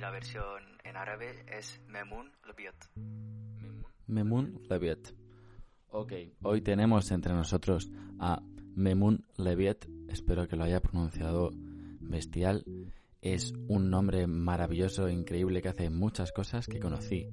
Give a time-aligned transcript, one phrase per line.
[0.00, 2.74] la versión en árabe es Memun Lebiet.
[4.06, 5.14] Memun Leviet.
[5.90, 7.90] Ok, hoy tenemos entre nosotros
[8.20, 8.40] a
[8.74, 9.88] Memun Leviet.
[10.08, 11.50] Espero que lo haya pronunciado
[12.00, 12.64] bestial.
[13.20, 17.28] Es un nombre maravilloso, increíble, que hace muchas cosas que conocí.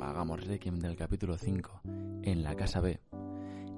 [0.00, 1.82] Hagamos Requiem del capítulo 5
[2.24, 3.00] en la casa B.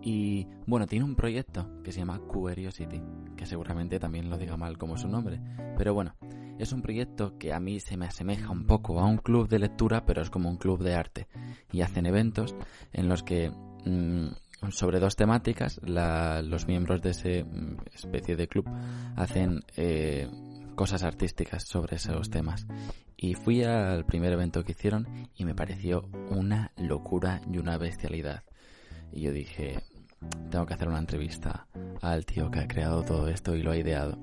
[0.01, 3.03] Y bueno, tiene un proyecto que se llama Curiosity,
[3.37, 5.41] que seguramente también lo diga mal como su nombre.
[5.77, 6.17] Pero bueno,
[6.63, 9.59] es un proyecto que a mí se me asemeja un poco a un club de
[9.59, 11.27] lectura, pero es como un club de arte.
[11.73, 12.55] Y hacen eventos
[12.93, 13.51] en los que
[13.85, 14.29] mm,
[14.71, 18.69] sobre dos temáticas la- los miembros de ese mm, especie de club
[19.17, 20.29] hacen eh,
[20.77, 22.67] cosas artísticas sobre esos temas.
[23.17, 28.43] Y fui al primer evento que hicieron y me pareció una locura y una bestialidad.
[29.13, 29.79] Y yo dije,
[30.51, 31.67] tengo que hacer una entrevista
[32.01, 34.19] al tío que ha creado todo esto y lo ha ideado.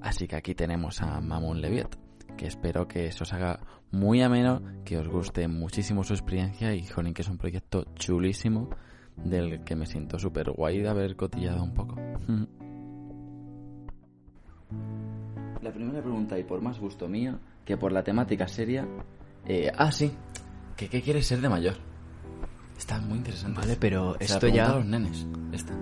[0.00, 1.96] Así que aquí tenemos a Mamun Leviet,
[2.36, 3.60] que espero que eso os haga
[3.90, 8.68] muy ameno, que os guste muchísimo su experiencia y jolín que es un proyecto chulísimo
[9.16, 11.96] del que me siento súper guay de haber cotillado un poco.
[15.62, 18.86] La primera pregunta, y por más gusto mío, que por la temática seria...
[19.46, 20.12] eh, ah, sí,
[20.76, 21.74] que qué quieres ser de mayor.
[22.78, 23.60] Está muy interesante.
[23.60, 24.70] Vale, pero Se esto ya...
[24.70, 25.26] a los nenes.
[25.52, 25.74] Esta.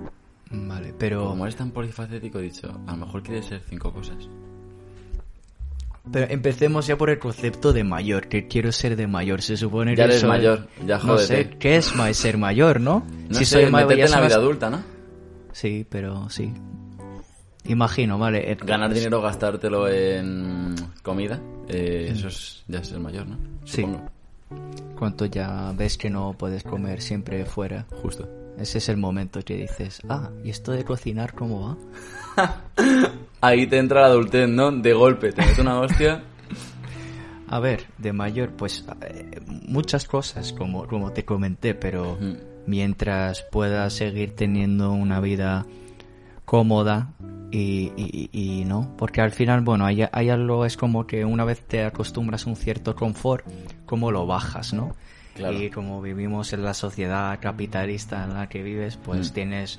[0.55, 1.27] Vale, pero...
[1.29, 4.29] Como eres tan polifacético, he dicho, a lo mejor quieres ser cinco cosas.
[6.13, 8.29] Pero empecemos ya por el concepto de mayor.
[8.29, 9.41] que quiero ser de mayor?
[9.41, 11.51] Se supone Ya que eres soy- mayor, ya No sé.
[11.59, 13.07] ¿qué es ser mayor, no?
[13.31, 14.83] No si sé, soy mayor en la vida adulta, ¿no?
[15.53, 16.53] Sí, pero sí.
[17.67, 18.53] Imagino, vale.
[18.53, 23.39] eh, Ganar dinero, gastártelo en comida, eh, eso es ya ser mayor, ¿no?
[23.65, 23.87] Sí.
[24.99, 27.87] ¿Cuánto ya ves que no puedes comer siempre fuera?
[28.03, 28.29] Justo.
[28.59, 31.77] Ese es el momento que dices, ah, ¿y esto de cocinar cómo
[32.37, 32.57] va?
[33.41, 34.71] Ahí te entra la adultez, ¿no?
[34.73, 36.23] De golpe, te mete una hostia.
[37.49, 42.17] A ver, de mayor, pues eh, muchas cosas, como, como te comenté, pero
[42.67, 45.67] mientras puedas seguir teniendo una vida
[46.45, 47.13] cómoda
[47.51, 47.93] y,
[48.33, 51.85] y- no, porque al final, bueno, hay, hay algo, es como que una vez te
[51.85, 53.45] acostumbras a un cierto confort,
[53.87, 54.97] como lo bajas, ¿no?
[55.35, 55.61] Claro.
[55.61, 59.35] Y como vivimos en la sociedad capitalista en la que vives, pues Mm.
[59.35, 59.79] tienes,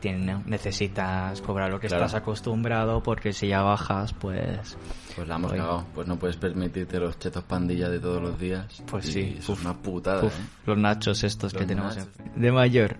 [0.00, 2.04] tienes- necesitas cobrar lo que Claro.
[2.06, 4.76] estás acostumbrado, porque si ya bajas, pues...
[5.14, 5.86] Pues la hemos cagado.
[5.94, 8.82] Pues no puedes permitirte los chetos pandilla de todos los días.
[8.90, 9.36] Pues sí.
[9.38, 10.42] Es una putada, Uf, ¿eh?
[10.66, 11.96] los nachos estos Los que tenemos.
[11.96, 12.10] nachos.
[12.34, 12.96] De mayor.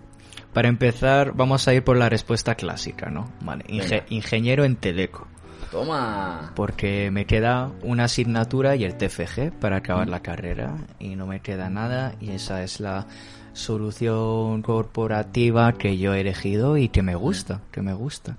[0.53, 3.31] Para empezar, vamos a ir por la respuesta clásica, ¿no?
[3.41, 4.05] Vale, inge- Venga.
[4.09, 5.27] ingeniero en teleco.
[5.71, 6.51] Toma.
[6.55, 9.79] Porque me queda una asignatura y el TFG para Mm.
[9.79, 13.05] acabar la carrera y no me queda nada y esa es la
[13.53, 18.37] solución corporativa que yo he elegido y que me gusta, que me gusta.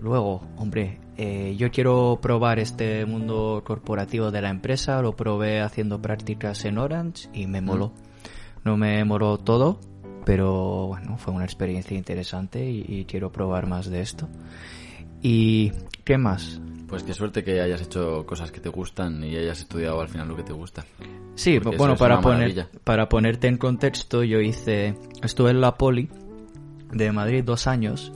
[0.00, 6.00] Luego, hombre, eh, yo quiero probar este mundo corporativo de la empresa, lo probé haciendo
[6.00, 7.92] prácticas en Orange y me moló.
[8.64, 9.80] No me moló todo,
[10.24, 14.28] pero bueno, fue una experiencia interesante y, y quiero probar más de esto.
[15.22, 15.72] ¿Y
[16.04, 16.60] qué más?
[16.88, 20.28] Pues qué suerte que hayas hecho cosas que te gustan y hayas estudiado al final
[20.28, 20.84] lo que te gusta.
[21.34, 22.68] Sí, Porque bueno, para poner maravilla.
[22.84, 26.08] para ponerte en contexto, yo hice estuve en la Poli
[26.92, 28.12] de Madrid dos años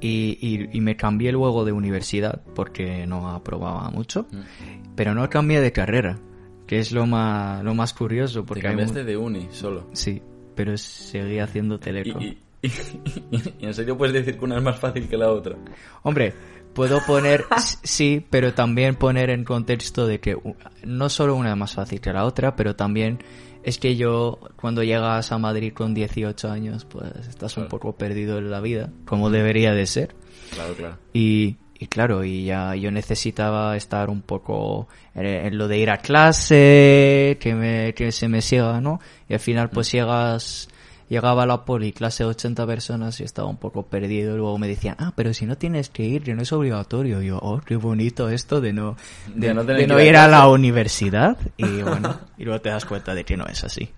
[0.00, 4.94] y, y- y me cambié luego de universidad porque no aprobaba mucho, Mm.
[4.94, 6.18] pero no cambié de carrera,
[6.66, 9.88] que es lo más lo más curioso Te porque hay mu- cambiaste de uni solo.
[9.92, 10.22] sí,
[10.54, 12.20] pero seguí haciendo teleco.
[12.20, 15.56] y- y- en serio puedes decir que una es más fácil que la otra.
[16.02, 16.34] Hombre,
[16.74, 17.44] puedo poner,
[17.82, 20.36] sí, pero también poner en contexto de que
[20.84, 23.18] no solo una es más fácil que la otra, pero también
[23.62, 28.38] es que yo, cuando llegas a Madrid con 18 años, pues estás un poco perdido
[28.38, 30.14] en la vida, como debería de ser.
[30.54, 30.98] Claro, claro.
[31.12, 35.90] Y, y claro, y ya yo necesitaba estar un poco en, en lo de ir
[35.90, 39.00] a clase, que, me, que se me siga, ¿no?
[39.28, 40.68] Y al final pues llegas,
[41.08, 44.34] llegaba a la poli, clase de 80 personas y estaba un poco perdido.
[44.34, 47.22] Y luego me decían, ah, pero si no tienes que ir, no es obligatorio.
[47.22, 48.96] Y yo, oh, qué bonito esto de no,
[49.34, 50.52] de, De no de ir a la clase".
[50.52, 51.36] universidad.
[51.56, 53.90] Y bueno, y luego te das cuenta de que no es así.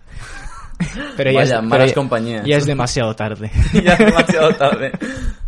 [1.17, 2.47] Pero ya, Vaya, es, malas pero compañías.
[2.47, 3.51] ya es demasiado tarde.
[3.85, 4.93] ya es demasiado tarde.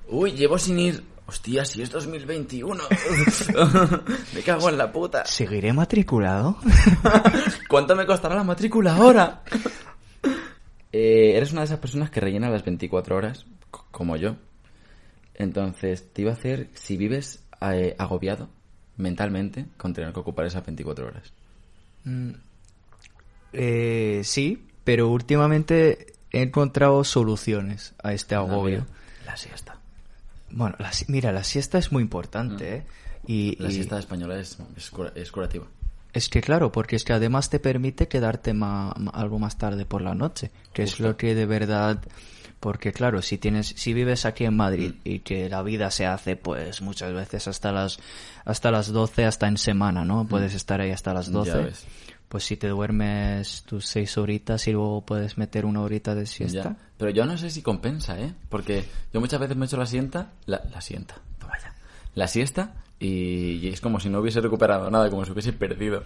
[0.09, 1.05] Uy, llevo sin ir.
[1.27, 2.83] Hostia, si es 2021.
[4.35, 5.25] me cago en la puta.
[5.25, 6.57] ¿Seguiré matriculado?
[7.69, 9.43] ¿Cuánto me costará la matrícula ahora?
[10.93, 13.47] Eh, eres una de esas personas que rellena las 24 horas,
[13.91, 14.37] como yo.
[15.35, 18.49] Entonces, te iba a hacer si vives eh, agobiado
[18.97, 21.33] mentalmente con tener que ocupar esas 24 horas.
[22.05, 22.33] Mm,
[23.53, 28.87] eh, sí, pero últimamente he encontrado soluciones a este agobio.
[29.27, 29.77] La siesta.
[30.51, 32.83] Bueno, la mira, la siesta es muy importante, ¿eh?
[33.27, 35.67] Y, La y- siesta española es, es, cura- es curativa.
[36.13, 39.85] Es que claro, porque es que además te permite quedarte ma- ma- algo más tarde
[39.87, 42.01] por la noche, que es lo que de verdad,
[42.59, 45.01] porque claro, si tienes, si vives aquí en Madrid Mm.
[45.09, 47.99] y que la vida se hace pues muchas veces hasta las,
[48.45, 50.27] hasta las 12, hasta en semana, ¿no?
[50.27, 51.33] Puedes estar ahí hasta las Mm.
[51.45, 51.65] Ya 12.
[51.65, 51.87] ves.
[52.29, 56.63] Pues si te duermes tus seis horitas y luego puedes meter una horita de siesta.
[56.63, 56.77] Ya.
[56.97, 58.35] Pero yo no sé si compensa, ¿eh?
[58.49, 61.75] Porque yo muchas veces me echo la siesta, la, la sienta, vaya,
[62.15, 66.05] la siesta y, es como si no hubiese recuperado nada, como si hubiese perdido.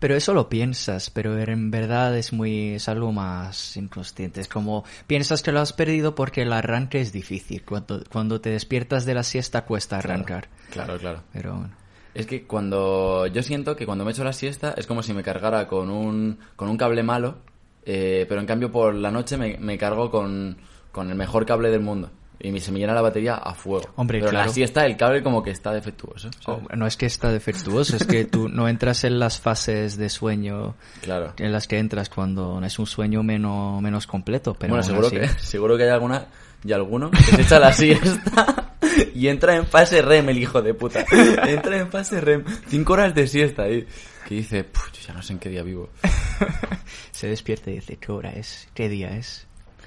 [0.00, 4.40] Pero eso lo piensas, pero en verdad es muy, es algo más inconsciente.
[4.40, 7.62] Es como, piensas que lo has perdido porque el arranque es difícil.
[7.64, 10.48] Cuando, cuando te despiertas de la siesta cuesta arrancar.
[10.70, 11.22] Claro, claro.
[11.32, 11.76] Pero bueno.
[12.12, 15.22] Es que cuando yo siento que cuando me echo la siesta es como si me
[15.22, 17.38] cargara con un, con un cable malo,
[17.86, 20.58] eh, pero en cambio por la noche me, me cargo con,
[20.90, 22.10] con el mejor cable del mundo.
[22.44, 23.88] Y me- se me llena la batería a fuego.
[23.94, 24.46] Hombre, pero claro.
[24.48, 26.28] la siesta el cable como que está defectuoso.
[26.46, 30.08] Oh, no es que está defectuoso, es que tú no entras en las fases de
[30.08, 31.34] sueño Claro.
[31.38, 34.54] en las que entras cuando es un sueño menos, menos completo.
[34.58, 36.26] Pero bueno, seguro así- que, seguro que hay alguna
[36.64, 38.74] y alguno que se echa la siesta
[39.14, 41.04] y entra en fase REM el hijo de puta.
[41.46, 42.44] Entra en fase REM.
[42.66, 43.86] Cinco horas de siesta ahí.
[44.28, 45.90] Que dice, "Puf, yo ya no sé en qué día vivo.
[47.12, 48.68] se despierta y dice, ¿qué hora es?
[48.74, 49.46] ¿Qué día es?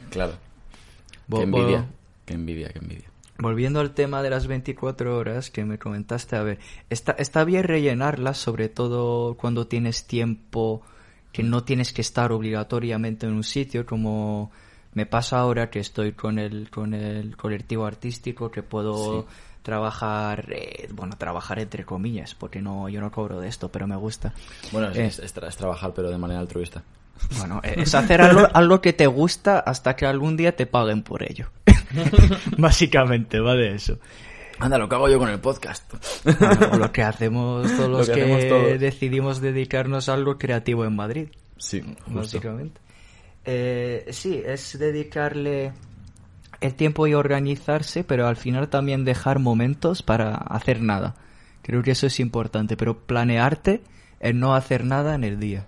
[0.10, 0.34] Claro.
[1.28, 1.78] Bo- Qué envidia.
[1.80, 1.88] bo-
[2.26, 3.10] Qué envidia, qué envidia.
[3.38, 7.64] Volviendo al tema de las 24 horas que me comentaste, a ver, está, está bien
[7.64, 10.82] rellenarlas, sobre todo cuando tienes tiempo
[11.34, 14.52] que no tienes que estar obligatoriamente en un sitio, como
[14.94, 19.28] me pasa ahora que estoy con el, con el colectivo artístico, que puedo Sí.
[19.62, 23.98] trabajar, eh, bueno, trabajar entre comillas, porque no, yo no cobro de esto, pero me
[23.98, 24.34] gusta.
[24.72, 25.06] Bueno, es, Eh.
[25.08, 26.84] es- es tra- es trabajar, pero de manera altruista.
[27.38, 31.02] Bueno, eh, es hacer algo, algo que te gusta hasta que algún día te paguen
[31.04, 31.50] por ello.
[32.58, 34.00] Básicamente, va de eso.
[34.60, 35.94] Anda, lo que hago yo con el podcast.
[36.72, 38.80] O lo que hacemos todos Lo los que que, todos.
[38.80, 41.28] decidimos dedicarnos a algo creativo en Madrid,
[41.58, 42.12] Sí, justo.
[42.14, 42.80] básicamente.
[43.44, 45.74] Eh, sí, es dedicarle
[46.62, 51.16] el tiempo y organizarse, pero al final también dejar momentos para hacer nada.
[51.62, 53.82] Creo que eso es importante, pero planearte
[54.20, 55.68] el no hacer nada en el día.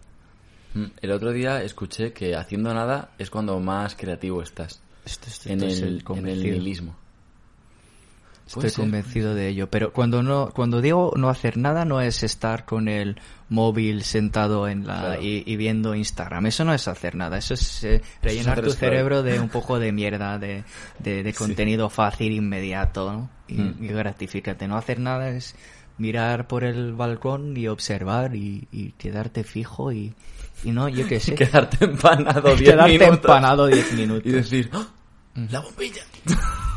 [0.77, 4.81] Mm, El otro día escuché que haciendo nada es cuando más creativo estás.
[5.05, 6.95] Esto- esto- En el, en el nihilismo.
[8.45, 8.79] Estoy ser.
[8.83, 12.87] convencido de ello, pero cuando no, cuando digo no hacer nada no es estar con
[12.87, 13.19] el
[13.49, 15.21] móvil sentado en la Claro.
[15.21, 16.45] y, y viendo Instagram.
[16.45, 17.37] Eso no es hacer nada.
[17.39, 20.63] Eso es eh, rellenar tu cerebro de un poco de mierda, de,
[20.99, 23.29] de, de contenido fácil, inmediato, ¿no?
[23.49, 23.83] Y, Mm.
[23.83, 24.65] y gratifícate.
[24.69, 25.53] No hacer nada es
[25.97, 30.13] mirar por el balcón y observar y, y quedarte fijo y,
[30.63, 31.35] y no, yo qué sé.
[31.35, 33.15] Quedarte empanado 10 quedarte minutos.
[33.15, 34.25] empanado 10 minutos.
[34.25, 34.87] Y decir, ¡Ah!
[35.51, 36.01] la bombilla.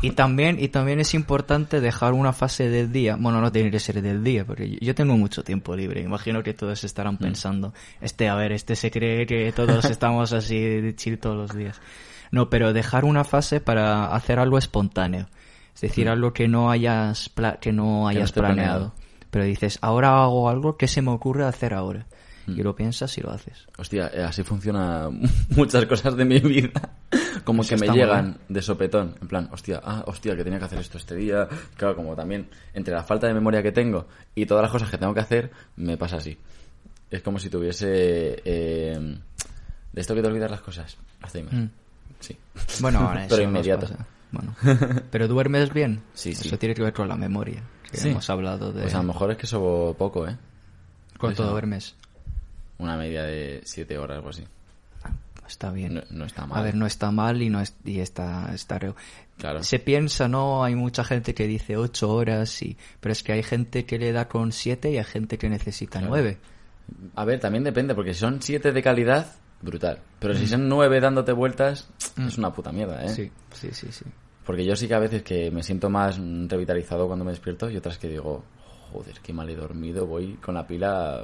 [0.03, 3.79] Y también, y también es importante dejar una fase del día, bueno, no tiene que
[3.79, 8.27] ser del día, porque yo- tengo mucho tiempo libre, imagino que todos estarán pensando, este,
[8.29, 11.79] a ver, este se cree que todos estamos así de chill todos los días.
[12.31, 15.27] No, pero dejar una fase para hacer algo espontáneo,
[15.75, 18.57] es decir, algo que no hayas, pla- que no hayas planeado.
[18.93, 18.93] planeado.
[19.29, 22.05] Pero dices, ahora hago algo que se me ocurre hacer ahora.
[22.57, 23.67] Y lo piensas y lo haces.
[23.77, 25.09] Hostia, eh, así funciona
[25.55, 26.71] muchas cosas de mi vida.
[27.43, 29.15] Como Eso que me llegan de sopetón.
[29.21, 31.47] En plan, hostia, ah, hostia, que tenía que hacer esto este día.
[31.75, 34.97] Claro, como también entre la falta de memoria que tengo y todas las cosas que
[34.97, 36.37] tengo que hacer, me pasa así.
[37.09, 38.41] Es como si tuviese...
[38.45, 39.17] eh,
[39.93, 40.97] de esto que te olvidas las cosas.
[41.21, 41.53] Alzheimer.
[41.53, 41.69] Mm.
[42.19, 42.37] Sí.
[42.79, 43.87] Bueno, ahora Pero inmediato.
[44.31, 44.55] Bueno,
[45.09, 46.01] pero duermes bien.
[46.13, 46.47] Sí, sí.
[46.47, 47.61] Eso tiene que ver con la memoria.
[47.91, 48.09] Que Sí.
[48.09, 50.37] hemos hablado de Pues a lo mejor es que sobo poco, ¿eh?
[51.19, 51.51] cuánto eso.
[51.51, 51.95] duermes.
[52.81, 54.43] Una media de siete horas o algo así.
[55.47, 55.95] Está bien.
[55.95, 56.59] No, no está mal.
[56.59, 58.95] A ver, no está mal y no es, y está, está reo.
[59.37, 59.61] Claro.
[59.63, 60.63] Se piensa, ¿no?
[60.63, 64.11] Hay mucha gente que dice ocho horas, y, pero es que hay gente que le
[64.13, 66.07] da con siete y hay gente que necesita Claro.
[66.09, 66.37] nueve.
[67.15, 69.27] A ver, también depende, porque si son siete de calidad,
[69.61, 69.99] brutal.
[70.19, 73.09] Pero si son nueve dándote vueltas, es una puta mierda, ¿eh?
[73.09, 73.15] Mm.
[73.15, 74.05] Sí, sí, sí, sí.
[74.45, 77.69] Porque yo sí que a veces que me siento más mm, revitalizado cuando me despierto
[77.69, 78.43] y otras que digo,
[78.91, 81.23] joder, qué mal he dormido, voy con la pila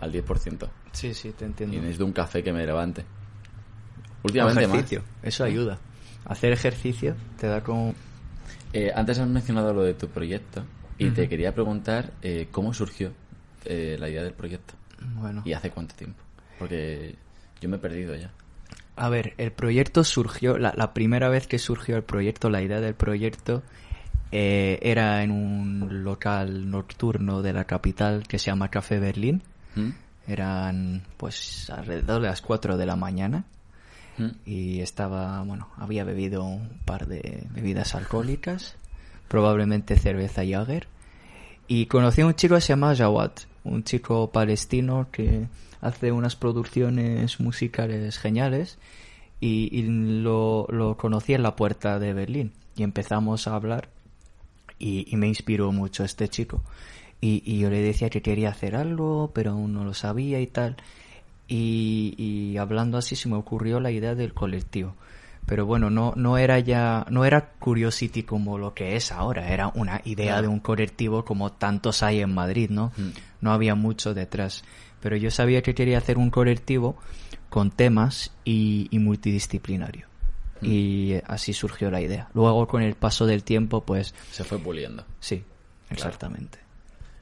[0.00, 0.68] al 10%.
[0.92, 1.76] Sí, sí, te Y entiendo.
[1.78, 3.04] necesito un café que me levante.
[4.22, 4.74] Últimamente más.
[4.76, 5.78] ejercicio, eso ayuda.
[6.24, 7.94] Hacer ejercicio te da como...
[8.72, 10.64] Eh, antes has mencionado lo de tu proyecto
[10.98, 13.12] y te quería preguntar eh, cómo surgió
[13.64, 14.74] eh, la idea del proyecto
[15.16, 15.42] Bueno.
[15.44, 16.22] y hace cuánto tiempo.
[16.58, 17.16] Porque
[17.60, 18.30] yo me he perdido ya.
[18.94, 22.80] A ver, el proyecto surgió, la, la primera vez que surgió el proyecto, la idea
[22.80, 23.62] del proyecto,
[24.32, 29.42] eh, era en un local nocturno de la capital que se llama Café Berlín.
[29.74, 29.90] ¿Mm?
[30.26, 33.44] Eran pues alrededor de las 4 de la mañana
[34.16, 34.28] ¿Mm?
[34.46, 38.76] y estaba, bueno, había bebido un par de bebidas alcohólicas,
[39.28, 40.86] probablemente cerveza Jager,
[41.68, 43.32] y conocí a un chico que se llama Jawad,
[43.64, 45.46] un chico palestino que
[45.82, 48.78] hace unas producciones musicales geniales
[49.40, 53.88] y, lo, lo, conocí en la puerta de Berlín y empezamos a hablar
[54.82, 56.62] y, me inspiró mucho este chico.
[57.20, 60.46] Y, y, yo le decía que quería hacer algo, pero aún no lo sabía y
[60.46, 60.76] tal.
[61.48, 64.94] Y, y hablando así se me ocurrió la idea del colectivo
[65.46, 69.68] pero bueno, no, no era ya, no era Curiosity como lo que es ahora, era
[69.74, 72.92] una idea de un colectivo como tantos hay en Madrid, ¿no?
[72.96, 73.08] Mm.
[73.40, 74.64] No había mucho detrás.
[75.00, 76.96] Pero yo sabía que quería hacer un colectivo
[77.48, 80.06] con temas y, multidisciplinario.
[80.62, 80.66] Mm.
[80.66, 82.28] Y así surgió la idea.
[82.34, 84.14] Luego, con el paso del tiempo, pues...
[84.30, 85.04] Se fue puliendo.
[85.20, 85.44] Sí,
[85.90, 86.58] exactamente.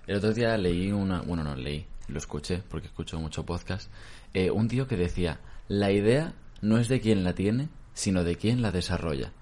[0.06, 1.22] El otro día leí una...
[1.22, 3.90] Bueno, no, leí, lo escuché, porque escucho mucho podcast.
[4.34, 8.36] Eh, un tío que decía, la idea no es de quien la tiene, sino de
[8.36, 9.32] quién la desarrolla.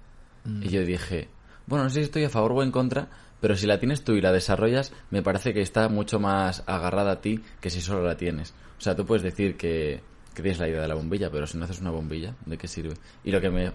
[0.44, 0.62] Mm.
[0.62, 1.28] Y yo dije,
[1.66, 3.08] bueno, no sé si estoy a favor o en contra,
[3.40, 7.12] pero si la tienes tú y la desarrollas, me parece que está mucho más agarrada
[7.12, 8.54] a ti que si solo la tienes.
[8.78, 10.00] O sea, tú puedes decir que,
[10.38, 12.68] que tienes la idea de la bombilla, pero si no haces una bombilla, ¿de qué
[12.68, 12.94] sirve?
[13.24, 13.72] Y lo que me,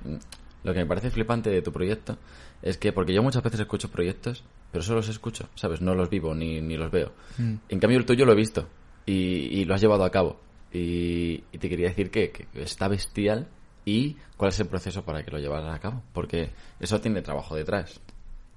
[0.64, 2.18] lo que me parece flipante de tu proyecto
[2.62, 5.82] es que, porque yo muchas veces escucho proyectos, pero solo los escucho, ¿sabes?
[5.82, 7.12] No los vivo ni, ni los veo.
[7.38, 7.56] Mm.
[7.68, 8.70] En cambio, el tuyo lo he visto
[9.06, 10.40] y, y lo has llevado a cabo.
[10.72, 13.50] Y, te quería decir que, que, está bestial
[13.84, 17.56] y cuál es el proceso para que lo llevaras a cabo, porque eso tiene trabajo
[17.56, 18.00] detrás.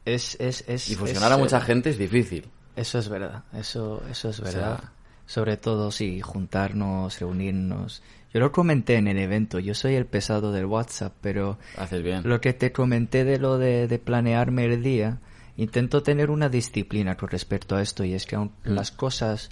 [0.04, 2.48] Es, es, es, y fusionar a mucha gente es difícil.
[2.76, 4.92] Eso es verdad, eso, eso es verdad.
[5.26, 8.02] Sobre todo, si juntarnos, reunirnos.
[8.32, 12.22] Yo lo comenté en el evento, yo soy el pesado del WhatsApp, pero Haces bien.
[12.24, 15.20] lo que te comenté de lo de, de planearme el día,
[15.56, 18.70] intento tener una disciplina con respecto a esto y es que aun mm.
[18.70, 19.50] las cosas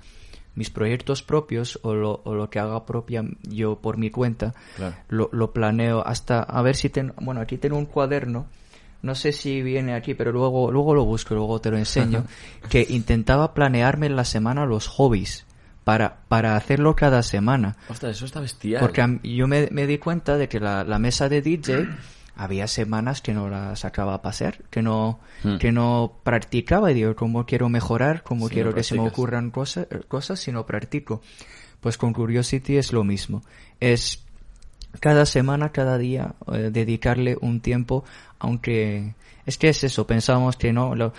[0.55, 4.55] mis proyectos propios o lo, o lo que haga propia yo por mi cuenta,
[5.09, 8.47] lo, lo, planeo hasta a ver si tengo, bueno, aquí tengo un cuaderno,
[9.03, 12.25] no sé si viene aquí, pero luego, luego lo busco, luego te lo enseño,
[12.69, 15.45] que intentaba planearme en la semana los hobbies
[15.85, 17.77] para, para hacerlo cada semana.
[17.89, 18.81] Ostras, eso está bestial.
[18.81, 21.89] Porque yo me, me di cuenta de que la, la mesa de DJ
[22.37, 25.59] había semanas que no las sacaba a pasear, que no, hmm.
[25.59, 28.23] que no practicaba y digo, ¿cómo quiero mejorar?
[28.23, 31.23] ¿Cómo quiero que se me ocurran cosas, cosas si no practico?
[31.81, 33.43] Pues con Curiosity es lo mismo.
[33.79, 34.25] Es
[35.01, 38.05] cada semana, cada día, eh, dedicarle un tiempo,
[38.39, 39.15] aunque
[39.45, 41.13] es que es eso, pensamos que no, lo, eh,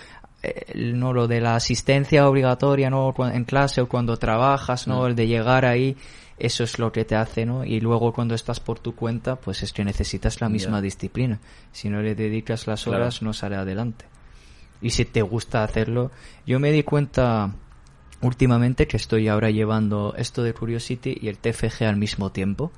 [0.74, 5.06] no lo de la asistencia obligatoria, no en clase o cuando trabajas, no, hmm.
[5.06, 5.96] el de llegar ahí,
[6.38, 7.64] eso es lo que te hace, ¿no?
[7.64, 11.40] Y luego cuando estás por tu cuenta, pues es que necesitas la misma disciplina.
[11.72, 14.04] Si no le dedicas las horas, no sale adelante.
[14.82, 16.10] Y si te gusta hacerlo,
[16.46, 17.54] yo me di cuenta
[18.20, 22.70] últimamente que estoy ahora llevando esto de Curiosity y el TFG al mismo tiempo.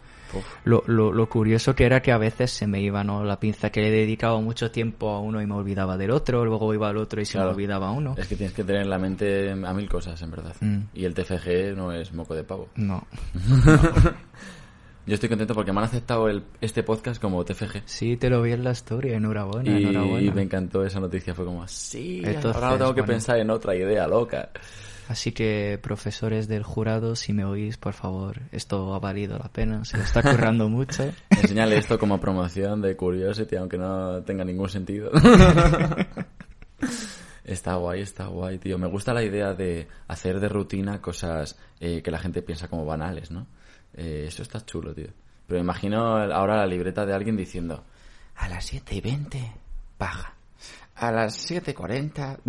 [0.64, 3.25] Lo, lo, lo, curioso que era que a veces se me iba ¿no?
[3.25, 6.73] la pinza que le dedicaba mucho tiempo a uno y me olvidaba del otro, luego
[6.75, 8.14] iba al otro y se me olvidaba a uno.
[8.16, 10.54] Es que tienes que tener en la mente a mil cosas, en verdad.
[10.61, 10.78] Mm.
[10.94, 12.68] Y el TFG no es moco de pavo.
[12.76, 13.06] No.
[15.08, 17.82] Yo estoy contento porque me han aceptado el, este podcast como TFG.
[17.87, 20.20] Sí, te lo vi en la historia, enhorabuena, y, enhorabuena.
[20.20, 23.75] Y me encantó esa noticia, fue como, sí, ahora no tengo que pensar en otra
[23.75, 24.50] idea loca.
[25.09, 29.83] Así que, profesores del jurado, si me oís, por favor, esto ha valido la pena,
[29.87, 31.11] se lo está currando mucho.
[31.31, 35.11] Enseñale esto como promoción de Curiosity, aunque no tenga ningún sentido.
[37.43, 38.77] está guay, está guay, tío.
[38.77, 42.85] Me gusta la idea de hacer de rutina cosas eh, que la gente piensa como
[42.85, 43.47] banales, ¿no?
[43.95, 45.09] Eh, eso está chulo, tío.
[45.47, 47.83] Pero me imagino ahora la libreta de alguien diciendo,
[48.37, 49.53] a las 7 y 20,
[49.97, 50.35] paja.
[50.97, 52.41] A las 7 y 40,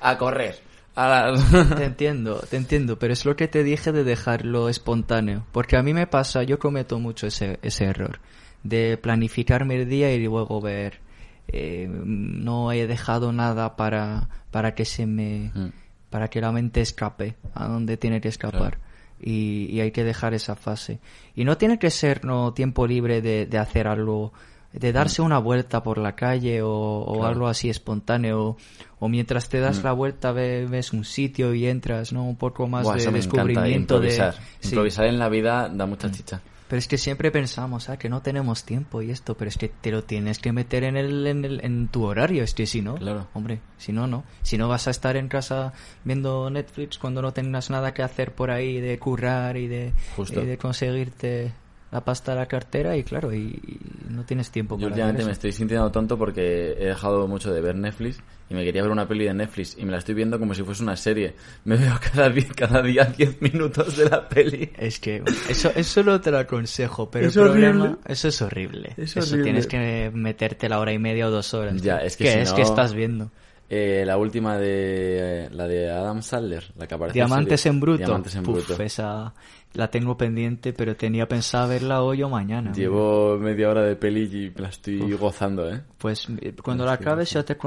[0.00, 0.66] a correr.
[1.76, 5.46] Te entiendo, te entiendo, pero es lo que te dije de dejarlo espontáneo.
[5.52, 8.20] Porque a mí me pasa, yo cometo mucho ese, ese error.
[8.64, 11.00] De planificarme el día y luego ver,
[11.46, 15.72] eh, no he dejado nada para, para que se me, mm.
[16.10, 18.78] para que la mente escape a donde tiene que escapar.
[19.20, 20.98] Y, y, hay que dejar esa fase.
[21.34, 24.32] Y no tiene que ser no tiempo libre de, de hacer algo
[24.72, 28.56] de darse una vuelta por la calle o, algo así espontáneo
[29.00, 29.84] o mientras te das mm.
[29.84, 34.34] la vuelta ves, un sitio y entras no un poco más de descubrimiento improvisar.
[34.34, 36.12] de improvisar en la vida da mucha mm.
[36.12, 39.56] chicha pero es que siempre pensamos ah, que no tenemos tiempo y esto pero es
[39.56, 42.66] que te lo tienes que meter en el en, el, en tu horario es que
[42.66, 43.26] si no claro.
[43.34, 45.72] hombre si no no si no vas a estar en casa
[46.04, 50.34] viendo Netflix cuando no tengas nada que hacer por ahí de currar y de, y
[50.34, 51.52] de conseguirte
[51.90, 53.60] la pasta de la cartera y claro, y,
[54.08, 57.76] no tienes tiempo Yo últimamente me estoy sintiendo tonto porque he dejado mucho de ver
[57.76, 60.54] Netflix y me quería ver una peli de Netflix y me la estoy viendo como
[60.54, 61.34] si fuese una serie.
[61.64, 64.70] Me veo cada día, cada día 10 minutos de la peli.
[64.76, 68.94] Es que eso, eso no te lo aconsejo, pero el problema, eso es horrible.
[68.96, 71.80] eso tienes que meterte la hora y media o dos horas.
[71.80, 73.30] Ya, es que es que estás viendo?
[73.70, 77.80] Eh, la última de eh, la de Adam Sandler, la que aparece Diamantes en en
[77.80, 77.98] bruto.
[77.98, 78.82] Diamantes en Puf, bruto.
[78.82, 79.34] esa
[79.74, 82.72] la tengo pendiente, pero tenía pensado verla hoy o mañana.
[82.72, 85.82] Llevo media hora de peli y me la estoy gozando, ¿eh?
[85.98, 87.58] Pues eh, cuando la acabes yo te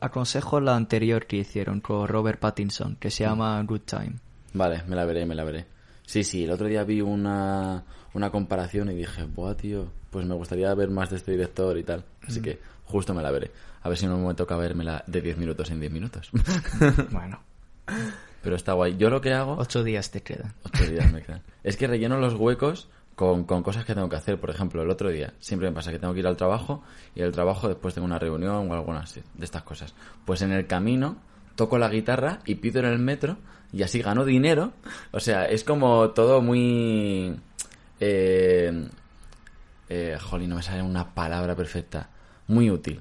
[0.00, 3.10] aconsejo la anterior que hicieron con Robert Pattinson, que Mm.
[3.10, 4.12] se llama Good Time.
[4.54, 5.66] Vale, me la veré, me la veré.
[6.06, 7.84] Sí, sí, el otro día vi una,
[8.14, 11.82] una comparación y dije, buah, tío, pues me gustaría ver más de este director y
[11.82, 12.04] tal.
[12.26, 13.50] Así que justo me la veré.
[13.88, 16.30] A ver si no me toca vermela de 10 minutos en 10 minutos.
[17.10, 17.40] Bueno,
[18.42, 18.98] Pero está guay.
[18.98, 19.56] Yo lo que hago...
[19.58, 20.52] ocho días te quedan.
[20.62, 21.40] Ocho días me quedan.
[21.64, 24.38] Es que relleno los huecos con, con cosas que tengo que hacer.
[24.38, 26.82] Por ejemplo, el otro día siempre me pasa que tengo que ir al trabajo
[27.14, 29.94] y el trabajo después tengo una reunión o alguna así, de estas cosas.
[30.26, 31.16] Pues en el camino
[31.56, 33.38] toco la guitarra y pido en el metro
[33.72, 34.74] y así gano dinero.
[35.12, 37.34] O sea, es como todo muy...
[38.00, 38.86] Eh,
[39.88, 42.10] eh, jolín, no me sale una palabra perfecta.
[42.48, 43.00] Muy útil.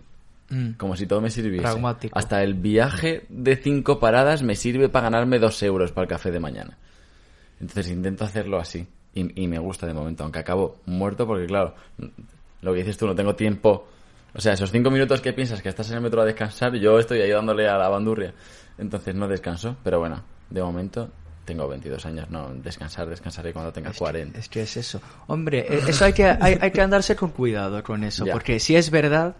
[0.49, 0.71] Mm.
[0.77, 1.63] Como si todo me sirviese.
[1.63, 2.17] Pragmático.
[2.17, 6.31] Hasta el viaje de cinco paradas me sirve para ganarme dos euros para el café
[6.31, 6.77] de mañana.
[7.59, 8.87] Entonces intento hacerlo así.
[9.13, 11.73] Y, y me gusta de momento, aunque acabo muerto porque, claro,
[12.61, 13.87] lo que dices tú, no tengo tiempo.
[14.33, 16.99] O sea, esos cinco minutos que piensas que estás en el metro a descansar, yo
[16.99, 18.33] estoy ahí dándole a la bandurria.
[18.77, 21.09] Entonces no descanso, pero bueno, de momento
[21.45, 24.37] tengo 22 años, no, descansar, descansaré cuando tenga 40.
[24.37, 25.01] Es que es eso.
[25.27, 28.33] Hombre, eh, eso hay que, hay, hay que andarse con cuidado con eso, Ya.
[28.33, 29.35] porque sí es verdad,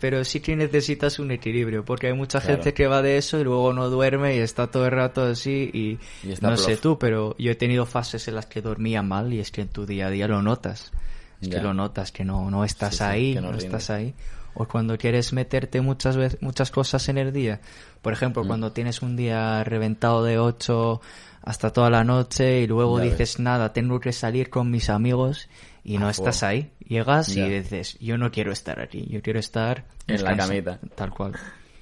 [0.00, 2.54] pero sí que necesitas un equilibrio, porque hay mucha Claro.
[2.56, 5.70] gente que va de eso y luego no duerme y está todo el rato así
[5.72, 5.98] y,
[6.40, 9.50] no sé tú, pero yo he tenido fases en las que dormía mal y es
[9.50, 10.92] que en tu día a día lo notas.
[11.40, 11.58] Es Ya.
[11.58, 14.14] que lo notas, que no, no estás Sí, sí, ahí, no estás ahí.
[14.54, 17.60] O cuando quieres meterte muchas veces, muchas cosas en el día.
[18.02, 18.16] Por Mm.
[18.16, 21.00] ejemplo, cuando tienes un día reventado de 8
[21.42, 25.48] hasta toda la noche y luego Ya dices nada, tengo que salir con mis amigos
[25.82, 26.70] y no estás ahí.
[26.88, 27.46] Llegas Ya.
[27.46, 30.48] y dices, yo no quiero estar aquí, yo quiero estar En la descansando".
[30.76, 30.94] camita.
[30.94, 31.32] Tal cual.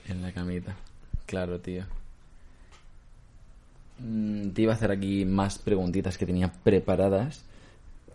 [0.08, 0.74] En la camita.
[1.26, 1.84] Claro, tío.
[3.98, 7.42] Mm, Te iba a hacer aquí más preguntitas que tenía preparadas.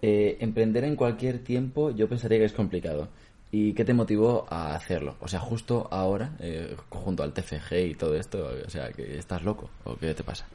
[0.01, 3.07] Eh, emprender en cualquier tiempo yo pensaría que es complicado.
[3.51, 5.15] ¿Y qué te motivó a hacerlo?
[5.21, 9.43] O sea, justo ahora, eh, junto al TFG y todo esto, o sea, que estás
[9.43, 10.45] loco o qué te pasa.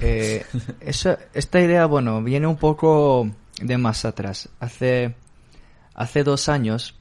[0.00, 0.44] Eh,
[0.80, 3.30] eso- esta idea, bueno, viene un poco
[3.62, 4.48] de más atrás.
[4.58, 5.14] Hace,
[5.94, 6.94] hace dos años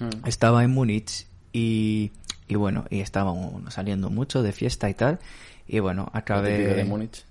[0.00, 0.26] Mm.
[0.26, 2.10] estaba en Múnich y,
[2.48, 3.32] y bueno, y estaba
[3.68, 5.18] saliendo mucho de fiesta y tal.
[5.68, 6.74] Y bueno, acabé...
[6.74, 7.24] de Múnich.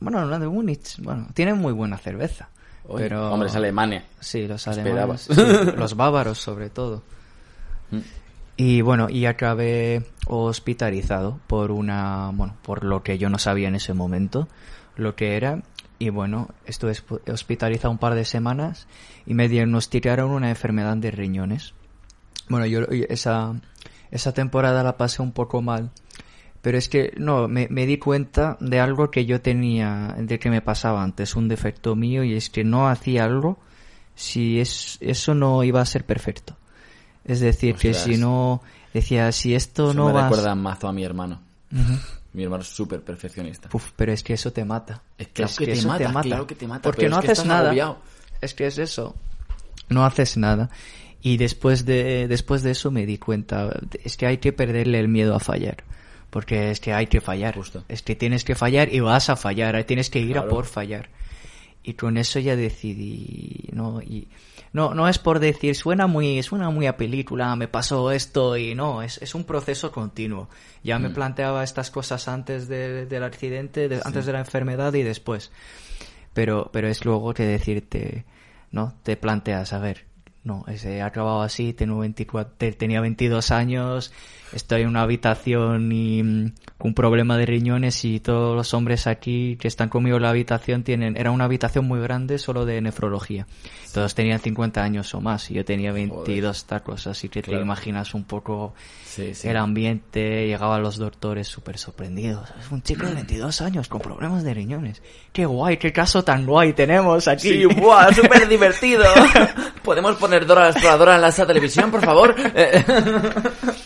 [0.00, 2.48] Bueno, no de Múnich, bueno, tienen muy buena cerveza.
[2.88, 3.32] Oye, pero...
[3.32, 4.04] Hombre, es Alemania.
[4.20, 5.40] Sí, los alemanes, sí,
[5.76, 7.02] los bávaros sobre todo.
[7.90, 7.98] Mm.
[8.58, 13.76] Y bueno, y acabé hospitalizado por una, bueno, por lo que yo no sabía en
[13.76, 14.48] ese momento,
[14.96, 15.62] lo que era.
[15.98, 18.86] Y bueno, estuve hosp- hospitalizado un par de semanas
[19.24, 21.72] y me diagnosticaron una enfermedad de riñones.
[22.48, 23.54] Bueno, yo esa,
[24.10, 25.90] esa temporada la pasé un poco mal.
[26.62, 30.50] Pero es que, no, me, me di cuenta de algo que yo tenía, de que
[30.50, 33.58] me pasaba antes, un defecto mío, y es que no hacía algo
[34.16, 36.56] si es, eso no iba a ser perfecto.
[37.24, 40.88] Es decir, que si no, decía, si esto Eso no me va a- recuerda mazo
[40.88, 41.40] a mi hermano.
[42.36, 43.68] Mi hermano es súper perfeccionista.
[43.72, 45.02] Uf, pero es que eso te mata.
[45.16, 47.32] Es claro que te eso mata, claro que te mata, Porque pero no es que
[47.32, 47.60] haces nada.
[47.70, 47.98] agobiado.
[48.42, 49.16] Es que es eso.
[49.88, 50.68] No haces nada.
[51.22, 55.08] Y después de, después de eso me di cuenta, es que hay que perderle el
[55.08, 55.82] miedo a fallar.
[56.28, 57.54] Porque es que hay que fallar.
[57.54, 57.84] Justo.
[57.88, 59.82] Es que tienes que fallar y vas a fallar.
[59.84, 60.48] Tienes que ir Claro.
[60.48, 61.08] a por fallar.
[61.82, 64.28] Y con eso ya decidí, no, y
[64.76, 68.74] no, no es por decir, suena muy, suena muy a película, me pasó esto y
[68.74, 70.48] no, es, es un proceso continuo.
[70.84, 71.02] Ya Mm.
[71.02, 75.50] me planteaba estas cosas antes de- del accidente, de- antes de la enfermedad y después.
[76.34, 78.24] Pero, pero es luego que decirte,
[78.70, 78.94] ¿no?
[79.02, 80.04] Te planteas, a ver,
[80.44, 84.12] no, ese ha acabado así, tengo 24, te- tenía 22 años,
[84.52, 89.06] estoy en una habitación y mm, con un problema de riñones y todos los hombres
[89.06, 92.80] aquí que están conmigo en la habitación tienen, era una habitación muy grande solo de
[92.80, 93.46] nefrología.
[93.92, 97.58] Todos tenían 50 años o más y yo tenía 22 tacos, así que Claro.
[97.60, 99.48] te imaginas un poco Sí, sí.
[99.48, 102.48] el ambiente, llegaban los doctores súper sorprendidos.
[102.60, 105.02] Es un chico de 22 años con problemas de riñones.
[105.32, 107.48] Qué guay, qué caso tan guay tenemos aquí.
[107.48, 108.12] Sí, ¡buah!
[108.12, 109.04] ¡Súper divertido!
[109.82, 112.34] ¿Podemos poner Dora la Exploradora en la televisión, por favor?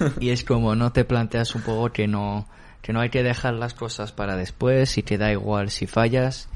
[0.20, 2.46] Y es como no te planteas un poco que no,
[2.82, 6.48] que no hay que dejar las cosas para después y que da igual si fallas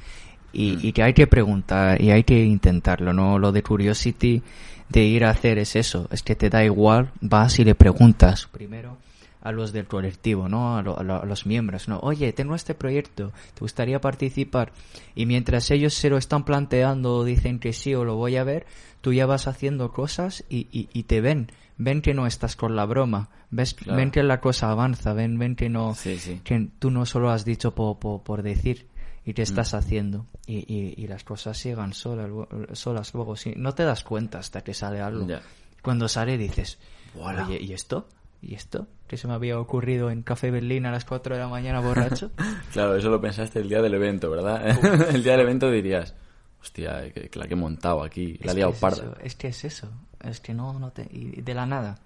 [0.52, 3.38] y, y que hay que preguntar y hay que intentarlo, ¿no?
[3.38, 4.42] Lo de Curiosity
[4.88, 8.48] de ir a hacer es eso, es que te da igual, vas y le preguntas
[8.50, 8.98] primero
[9.42, 10.76] a los del colectivo, ¿no?
[10.76, 11.98] A, lo- a lo- a los miembros, ¿no?
[12.00, 14.72] Oye, tengo este proyecto, ¿te gustaría participar?
[15.14, 18.44] Y mientras ellos se lo están planteando o dicen que sí o lo voy a
[18.44, 18.66] ver,
[19.00, 22.76] tú ya vas haciendo cosas y, y, y te ven ven que no estás con
[22.76, 23.96] la broma, ves, Claro.
[23.96, 26.40] ven que la cosa avanza, ven, ven que no, Sí, sí.
[26.44, 28.86] que tú no solo has dicho por, por, por decir
[29.24, 29.34] y Mm.
[29.34, 32.28] que estás haciendo y, y, y las cosas llegan solas,
[32.74, 35.26] solas luego, sí, no te das cuenta hasta que sale algo.
[35.82, 36.78] Cuando sale dices,
[37.14, 38.06] oye, ¿y esto?
[38.42, 38.86] ¿Y esto?
[39.06, 42.30] Que se me había ocurrido en Café Berlín a las 4 de la mañana borracho.
[42.72, 44.66] Claro, eso lo pensaste el día del evento, ¿verdad?
[45.14, 46.14] el día del evento dirías,
[46.60, 49.02] hostia, que, que la que he montado aquí, la he liado parda.
[49.02, 49.88] eso, es que es eso.
[50.24, 51.02] Es que no, no te...
[51.10, 51.98] Y de la nada.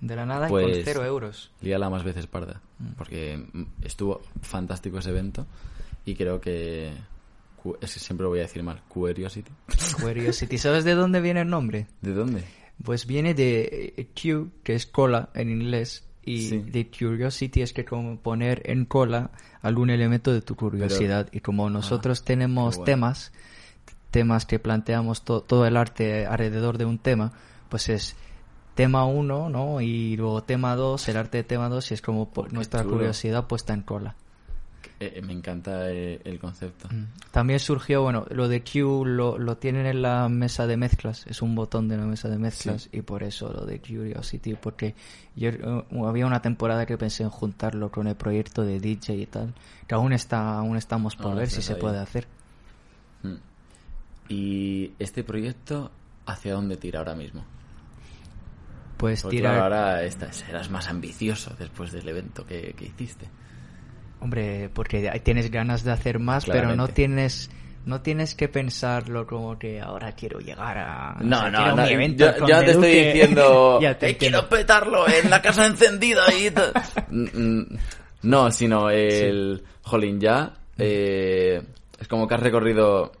[0.00, 1.50] De la nada y Pues- con cero euros.
[1.60, 2.60] Líala más veces parda.
[2.78, 2.92] Mm.
[2.96, 5.46] Porque mm, estuvo fantástico ese evento
[6.04, 6.92] y creo que...
[7.82, 8.80] Es que siempre lo voy a decir mal.
[8.88, 9.50] Curiosity.
[10.00, 10.56] Curiosity.
[10.58, 11.86] ¿Sabes de dónde viene el nombre?
[12.00, 12.42] ¿De dónde?
[12.82, 16.58] Pues viene de eh, Q, que es cola en inglés, y Sí.
[16.58, 19.30] de curiosity es que como poner en cola
[19.60, 21.28] algún elemento de tu curiosidad.
[21.32, 22.84] y como nosotros tenemos Ah, bueno.
[22.86, 23.32] temas,
[24.10, 27.32] temas que planteamos to- todo el arte alrededor de un tema,
[27.70, 28.14] pues es
[28.74, 29.80] tema 1, ¿no?
[29.80, 32.82] Y luego tema 2, el arte de tema 2, y es como po- Qué nuestra
[32.82, 32.96] chulo.
[32.96, 34.14] curiosidad puesta en cola.
[34.98, 36.88] Eh, eh, me encanta eh, el concepto.
[36.90, 37.04] Mm.
[37.30, 41.40] También surgió, bueno, lo de Q lo, lo tienen en la mesa de mezclas, es
[41.40, 44.94] un botón de la mesa de mezclas y por eso lo de Curiosity, porque
[45.36, 49.26] yo eh, había una temporada que pensé en juntarlo con el proyecto de DJ y
[49.26, 49.54] tal,
[49.86, 51.80] que aún está aún estamos por ver si se ahí.
[51.80, 52.26] puede hacer.
[53.22, 53.34] Mm.
[54.28, 55.90] ¿Y este proyecto
[56.26, 57.42] hacia dónde tira ahora mismo?
[59.00, 63.26] Pues Porque tirar, ahora esta- serás más ambicioso después del evento que, que hiciste.
[64.20, 67.50] hombre, porque tienes ganas de hacer más, pero no tienes
[67.86, 71.82] no tienes que pensarlo como que ahora quiero llegar a No, no, no.
[71.82, 75.64] mi evento Yo, yo te estoy diciendo, Ya te "Eh, quiero petarlo en la casa
[75.66, 76.72] encendida y tal".
[77.10, 77.24] Mm,
[77.58, 77.66] mm,
[78.24, 81.62] No, sino el, jolín, ya, eh,
[81.98, 83.12] es como que has recorrido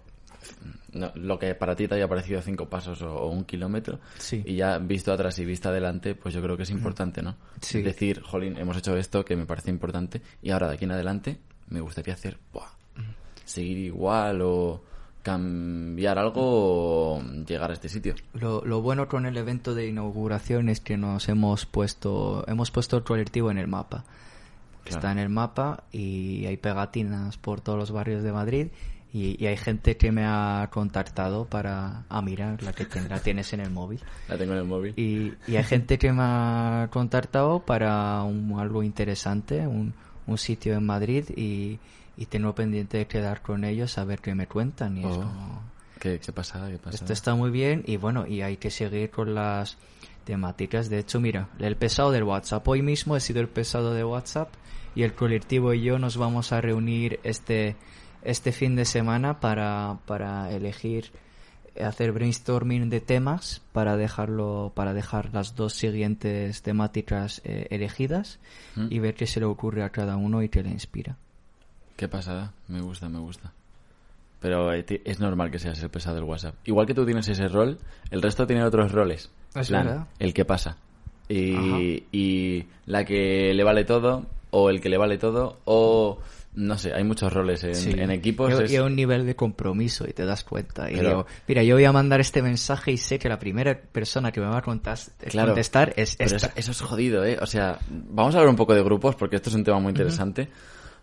[0.92, 4.42] no, lo que para ti te haya parecido cinco pasos o, o un kilómetro Sí.
[4.44, 7.36] y ya visto atrás y vista adelante, pues yo creo que es importante, ¿no?
[7.60, 7.78] Sí.
[7.78, 10.92] Es decir, jolín, hemos hecho esto que me parece importante y ahora de aquí en
[10.92, 12.70] adelante me gustaría hacer, buah,
[13.44, 14.82] seguir igual o
[15.22, 16.40] cambiar algo
[17.16, 18.14] o llegar a este sitio.
[18.32, 22.96] Lo, lo bueno con el evento de inauguración es que nos hemos puesto hemos puesto
[22.96, 24.04] el colectivo en el mapa.
[24.84, 24.96] Claro.
[24.98, 28.68] Está en el mapa y hay pegatinas por todos los barrios de Madrid
[29.12, 33.18] y, y hay gente que me ha contactado para ah mira la que ten- la
[33.22, 34.94] tienes en el móvil La tengo en el móvil.
[34.96, 39.94] y, y hay gente que me ha contactado para un, algo interesante un,
[40.26, 41.78] un sitio en Madrid y,
[42.16, 45.20] y tengo pendiente de quedar con ellos a ver qué me cuentan y es Oh.
[45.20, 46.20] como ¿Qué, qué?
[46.26, 46.70] ¿Qué pasa?
[46.92, 49.76] esto está muy bien y bueno, y hay que seguir con las
[50.24, 50.88] temáticas.
[50.88, 52.66] De hecho, mira, el pesado del WhatsApp.
[52.68, 54.48] Hoy mismo he sido el pesado de WhatsApp
[54.94, 57.76] y el colectivo y yo nos vamos a reunir este,
[58.22, 61.10] este fin de semana para, para elegir
[61.80, 68.38] hacer brainstorming de temas para dejarlo para dejar las dos siguientes temáticas eh, elegidas
[68.74, 68.88] ¿Mm?
[68.90, 71.16] y ver qué se le ocurre a cada uno y qué le inspira
[72.00, 72.54] ¿Qué pasa?
[72.68, 73.52] Me gusta, me gusta.
[74.40, 76.54] Pero eh, es normal que seas el pesado del WhatsApp.
[76.64, 77.76] Igual que tú tienes ese rol,
[78.10, 79.30] el resto tiene otros roles.
[79.54, 80.06] Es Plan, verdad.
[80.18, 80.78] El que pasa.
[81.28, 86.20] Y, y la que le vale todo, o el que le vale todo, o
[86.54, 87.90] no sé, hay muchos roles en, Sí.
[87.96, 88.52] en equipos.
[88.58, 90.90] Y, es- y a un nivel de compromiso y te das cuenta.
[90.90, 93.80] Y Pero- digo, mira, yo voy a mandar este mensaje y sé que la primera
[93.80, 95.48] persona que me va a contas- Claro.
[95.48, 96.46] contestar es Pero esta.
[96.48, 97.38] eso, eso es jodido, ¿eh?
[97.40, 99.90] O sea, vamos a hablar un poco de grupos porque esto es un tema muy
[99.90, 100.48] interesante.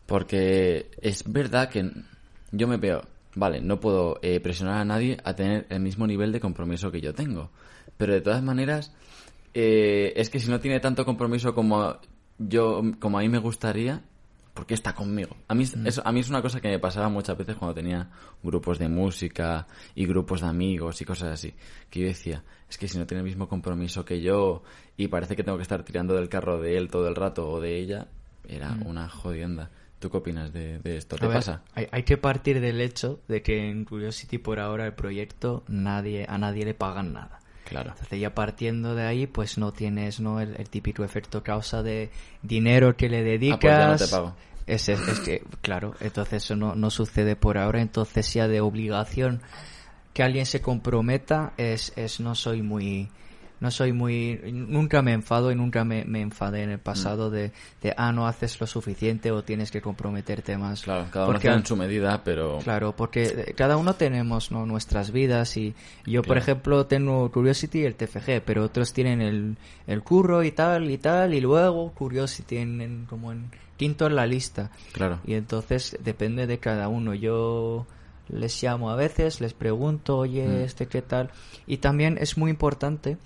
[0.05, 1.91] Porque es verdad que
[2.51, 3.01] yo me veo,
[3.36, 7.01] vale, no puedo eh, presionar a nadie a tener el mismo nivel de compromiso que
[7.01, 7.51] yo tengo.
[7.97, 8.93] Pero de todas maneras,
[9.53, 11.97] eh, es que si no tiene tanto compromiso como
[12.38, 14.01] yo, como a mí me gustaría,
[14.57, 15.37] ¿por qué está conmigo?
[15.47, 17.75] A mí, es- eso, a mí es una cosa que me pasaba muchas veces cuando
[17.75, 18.09] tenía
[18.41, 21.53] grupos de música y grupos de amigos y cosas así.
[21.91, 24.63] Que yo decía, es que si no tiene el mismo compromiso que yo
[24.97, 27.61] y parece que tengo que estar tirando del carro de él todo el rato o
[27.61, 28.07] de ella,
[28.49, 29.69] era una jodienda.
[29.99, 31.15] ¿Tú qué opinas de, de esto?
[31.15, 31.61] A ¿Te ver, pasa?
[31.75, 36.25] Hay, hay que partir del hecho de que en Curiosity por ahora el proyecto nadie
[36.27, 37.39] a nadie le pagan nada.
[37.67, 37.91] Claro.
[37.91, 42.10] Entonces ya partiendo de ahí, pues no tienes no el, el típico efecto causa de
[42.41, 43.58] dinero que le dedicas.
[43.58, 44.36] Ah, pues ya no te pago.
[44.65, 47.82] Es, es- es que, claro, entonces eso no, no sucede por ahora.
[47.82, 49.41] Entonces ya de obligación
[50.13, 53.10] que alguien se comprometa es, es no soy muy
[53.59, 57.51] no soy muy nunca me enfado y nunca me, me enfadé en el pasado de,
[57.81, 61.41] de ah no haces lo suficiente o tienes que comprometerte más Claro, cada uno Porque
[61.41, 62.59] tiene al- en su medida, pero...
[62.59, 64.65] Claro, porque eh, cada uno tenemos ¿no?
[64.65, 65.73] nuestras vidas y
[66.05, 70.51] yo, por ejemplo, tengo Curiosity y el TFG, pero otros tienen el, el curro y
[70.51, 74.71] tal y tal y luego Curiosity en, en- como en quinto en la lista.
[74.91, 75.19] Claro.
[75.25, 77.13] Y entonces depende de cada uno.
[77.13, 77.85] Yo
[78.29, 80.61] les llamo a veces, les pregunto, oye, Mm.
[80.63, 81.29] este qué tal.
[81.65, 83.17] Y también es muy importante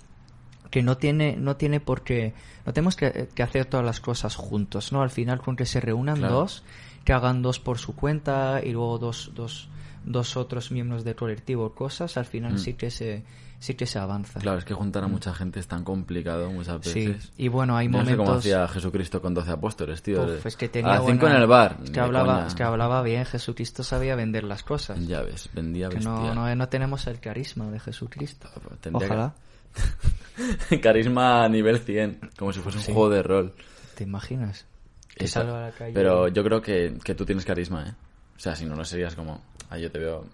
[0.72, 2.34] que no tiene, no tiene por qué,
[2.66, 5.02] no tenemos que, que hacer todas las cosas juntos, ¿no?
[5.02, 6.34] Al final con que se reúnan Claro.
[6.34, 6.64] dos,
[7.04, 9.68] que hagan dos por su cuenta y luego dos, dos,
[10.04, 12.58] dos otros miembros del colectivo cosas, al final Mm.
[12.58, 13.22] sí que se,
[13.58, 14.40] sí que se avanza.
[14.40, 17.32] Claro, es que juntar a mucha gente es tan complicado muchas Sí, veces.
[17.36, 18.38] y bueno, hay Yo no sé cómo momentos...
[18.38, 20.22] hacía Jesucristo con 12 apóstoles, tío.
[20.24, 21.76] Uf, es que tenía a las 5 buena- en el bar.
[21.84, 22.46] Es que, hablaba, coña.
[22.46, 25.06] es que hablaba bien, Jesucristo sabía vender las cosas.
[25.06, 28.48] Ya ves, vendía Que no, no, no tenemos el carisma de Jesucristo.
[28.80, 29.34] Tendría que- Ojalá.
[30.82, 32.92] Carisma a nivel 100, como si fuese un Sí.
[32.92, 33.52] juego de rol.
[33.94, 34.66] ¿Te imaginas?
[35.14, 35.92] Que a la calle.
[35.94, 37.92] Pero yo creo que, que tú tienes carisma, ¿eh?
[38.36, 39.42] O sea, si no, no serías como...
[39.68, 40.24] Ah, yo te veo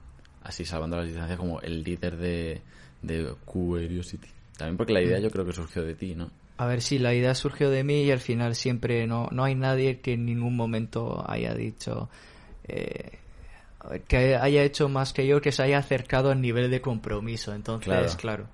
[0.44, 2.62] así salvando las distancias como el líder de,
[3.02, 4.28] de Curiosity.
[4.56, 5.04] También porque la Mm.
[5.04, 6.30] idea yo creo que surgió de ti, ¿no?
[6.58, 9.54] A ver si la idea surgió de mí y al final siempre no, no hay
[9.54, 12.08] nadie que en ningún momento haya dicho
[12.66, 13.18] eh,
[14.08, 17.52] que haya hecho más que yo, que se haya acercado al nivel de compromiso.
[17.54, 18.16] Entonces, Claro.
[18.16, 18.46] claro,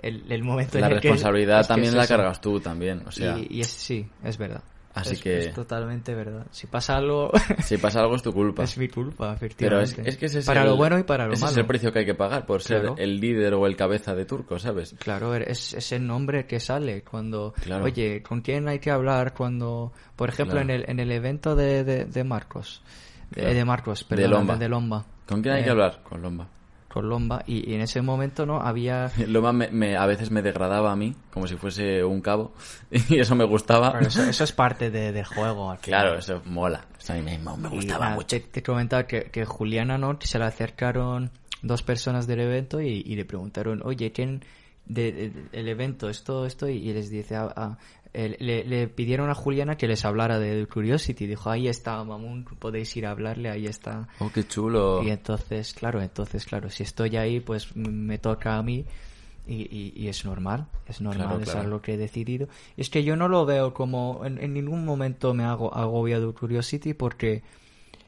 [0.00, 2.16] el, el momento La en el que- responsabilidad es que también es la eso.
[2.16, 3.38] cargas tú también, o sea...
[3.38, 4.62] y, y es, sí, es verdad.
[4.94, 6.46] Así Es- que- es totalmente verdad.
[6.50, 7.30] Si pasa algo,
[7.62, 8.64] Si pasa algo es tu culpa.
[8.64, 11.34] es mi culpa, Pero es, que ese es para el- lo bueno y para lo
[11.34, 11.52] ese malo.
[11.52, 14.24] es el precio que hay que pagar por ser el líder o el cabeza de
[14.24, 14.96] turco, ¿sabes?
[14.98, 17.84] Claro, es, es el nombre que sale cuando, Claro.
[17.84, 20.72] oye, ¿con quién hay que hablar cuando, por ejemplo, Claro.
[20.72, 22.82] en, el, en el evento de, de, de Marcos,
[23.30, 24.56] de- de, Marcos, De perdón, Lomba.
[24.56, 26.02] de Lomba, ¿Con quién hay Eh, que hablar?
[26.02, 26.48] Con Lomba.
[26.88, 28.60] Con Lomba, y, y en ese momento, ¿no?
[28.60, 32.52] Había, Lomba me, me- a veces me degradaba a mí, como si fuese un cabo,
[33.10, 33.98] y eso me gustaba.
[34.00, 35.70] Eso, eso es parte de- del juego.
[35.70, 36.00] al final.
[36.02, 36.84] Claro, eso mola.
[36.98, 38.28] Eso a mí me, me Y gustaba nada, mucho.
[38.28, 40.18] Te, te comentaba que, que Juliana, ¿no?
[40.20, 41.30] Se le acercaron
[41.62, 44.44] dos personas del evento y, y le preguntaron, oye, ¿quién
[44.88, 46.68] de- de- el evento, esto, esto?
[46.68, 47.36] Y, les dice,
[48.14, 51.26] eh, le, le pidieron a Juliana que les hablara de Curiosity.
[51.26, 54.08] Dijo, ahí está, Mamun, podéis ir a hablarle, ahí está.
[54.18, 55.02] Oh, qué chulo.
[55.04, 58.84] Y entonces, claro, entonces, claro, si estoy ahí, pues me toca a mí.
[59.46, 61.60] Y, y- y es normal, es normal, Claro, es claro.
[61.60, 62.48] algo que he decidido.
[62.76, 66.92] Es que yo no lo veo como, en, en ningún momento me hago agobiado Curiosity
[66.92, 67.42] porque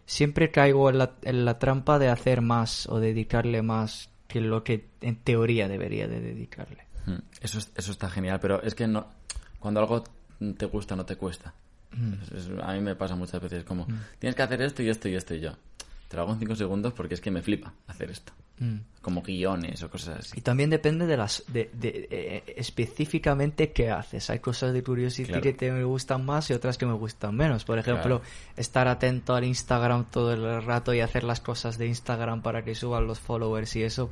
[0.05, 4.63] siempre caigo en la, en la trampa de hacer más o dedicarle más que lo
[4.65, 6.85] que en teoría debería de dedicarle.
[7.07, 9.09] Mm, Eso, es- eso está genial, pero es que no
[9.59, 10.05] cuando algo
[10.57, 11.53] te gusta no te cuesta.
[11.93, 12.13] Mm.
[12.23, 13.87] Es- es- a mí me pasa muchas veces como,
[14.19, 15.53] tienes que hacer esto y esto y esto y yo.
[16.09, 18.33] Te lo hago en cinco segundos porque es que me flipa hacer esto.
[18.61, 18.77] Mm.
[19.03, 20.39] Como guiones o cosas así.
[20.39, 24.29] Y también depende de las de, de, eh, específicamente qué haces.
[24.29, 25.43] Hay cosas de Curiosity Claro.
[25.43, 27.65] que te me gustan más y otras que me gustan menos.
[27.65, 28.23] Por ejemplo, Claro.
[28.59, 32.75] estar atento al Instagram todo el rato y hacer las cosas de Instagram para que
[32.75, 34.11] suban los followers y eso,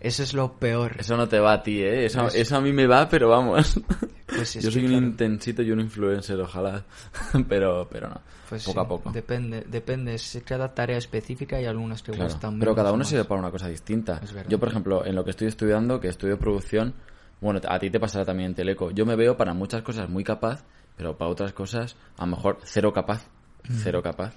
[0.00, 0.96] eso es lo peor.
[0.98, 2.06] Eso no te va a ti, ¿eh?
[2.06, 3.78] Eso, Pues- eso a mí me va, pero vamos.
[4.26, 6.84] Pues es Yo soy un claro, intensito y un influencer, ojalá.
[7.48, 8.20] pero, pero no.
[8.48, 9.10] pues poco sí, a poco.
[9.12, 10.14] Depende, depende.
[10.14, 13.50] Es cada tarea específica y algunas que Claro, gustan pero cada uno sirve para una
[13.50, 14.20] cosa distinta.
[14.48, 16.94] Yo, por ejemplo, en lo que estoy estudiando, que estudio producción,
[17.40, 18.90] bueno, a ti te pasará también en Teleco.
[18.92, 20.64] Yo me veo para muchas cosas muy capaz,
[20.96, 23.26] pero para otras cosas, a lo mejor cero capaz.
[23.68, 23.74] Mm.
[23.82, 24.32] Cero capaz.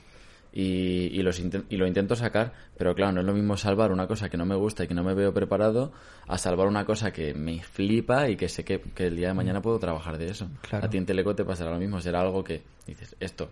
[0.55, 4.05] Y, y, los y lo intento sacar, pero claro, no es lo mismo salvar una
[4.05, 5.91] cosa que no me gusta y que no me veo preparado
[6.27, 9.33] a salvar una cosa que me flipa y que sé que, que el día de
[9.33, 10.47] mañana puedo trabajar de eso.
[10.61, 10.85] Claro.
[10.85, 13.49] A ti en Teleco te pasará lo mismo, será algo que dices, esto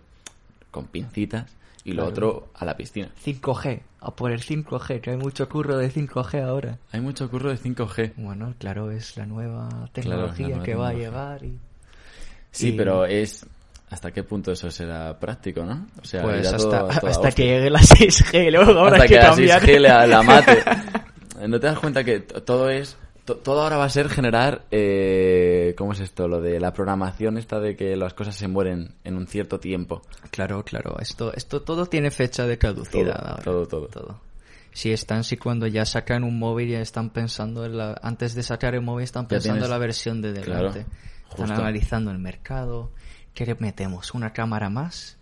[0.70, 1.52] con pincitas
[1.84, 2.10] y lo Claro.
[2.10, 3.10] otro a la piscina.
[3.26, 6.78] 5G, a por el 5G, que hay mucho curro de 5G ahora.
[6.92, 8.14] Hay mucho curro de 5G.
[8.18, 11.58] Bueno, claro, es la nueva Claro, tecnología la nueva que va a llegar y...
[12.52, 13.48] Sí, y- pero es
[13.92, 15.86] hasta qué punto eso será práctico, ¿no?
[16.02, 19.62] O sea, Pues hasta, todo que llegue la 6G, luego hasta que, que la cambiar.
[19.62, 20.64] 6G la, la mate.
[21.48, 25.74] ¿No te das cuenta que todo es to- todo ahora va a ser generar eh,
[25.78, 26.28] ¿cómo es esto?
[26.28, 30.02] Lo de la programación esta de que las cosas se mueren en un cierto tiempo.
[30.32, 33.44] Claro, claro, esto, esto todo tiene fecha de caducidad Todo, ahora.
[33.44, 33.88] todo, todo.
[33.88, 34.22] todo.
[34.74, 38.44] Si están, si cuando ya sacan un móvil ya están pensando en la, antes de
[38.44, 40.86] sacar el móvil están pensando en la versión de Claro, delante.
[41.28, 41.44] justo.
[41.44, 42.92] están analizando el mercado.
[43.34, 44.14] ¿Qué le metemos?
[44.14, 45.18] ¿Una cámara más?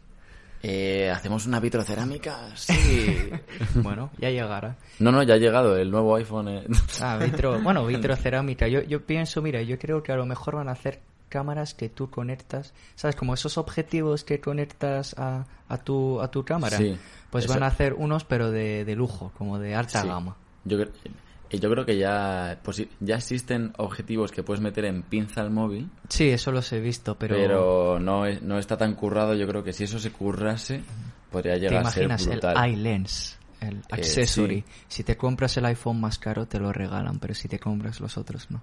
[0.61, 2.49] Eh, ¿Hacemos una vitrocerámica?
[2.55, 3.29] Sí.
[3.75, 4.75] bueno, ya llegará.
[4.99, 6.49] no, no, ya ha llegado el nuevo iPhone.
[6.49, 6.67] eh.
[7.01, 8.67] Ah, vitro, bueno, vitrocerámica.
[8.67, 11.87] Yo, yo pienso, mira, yo creo que a lo mejor van a hacer cámaras que
[11.89, 13.15] tú conectas, ¿sabes?
[13.15, 16.75] Como esos objetivos que conectas a, a, tu, a tu cámara.
[16.77, 16.97] Sí,
[17.29, 20.07] pues eso- van a hacer unos, pero de, de lujo, como de alta Sí.
[20.07, 20.35] gama.
[20.65, 21.11] Yo, cre- eh,
[21.57, 25.89] yo creo que ya, pues, ya existen objetivos que puedes meter en pinza al móvil,
[26.09, 29.33] Sí, eso los he visto, pero, pero, no, no está tan currado.
[29.33, 30.83] Yo creo que si eso se currase,
[31.31, 32.69] podría ¿te llegar a ser imaginas el brutal.
[32.71, 33.39] iLens?
[33.61, 34.61] Eh, El accessory.
[34.61, 34.73] sí.
[34.87, 38.17] Si te compras el iPhone más caro, te lo regalan, pero si te compras los
[38.17, 38.61] otros, no.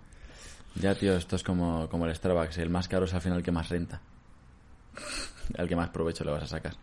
[0.77, 2.59] Ya, tío, esto es como, como el Starbucks.
[2.59, 4.01] El más caro es al final el que más renta.
[5.59, 6.75] Al que más provecho le vas a sacar.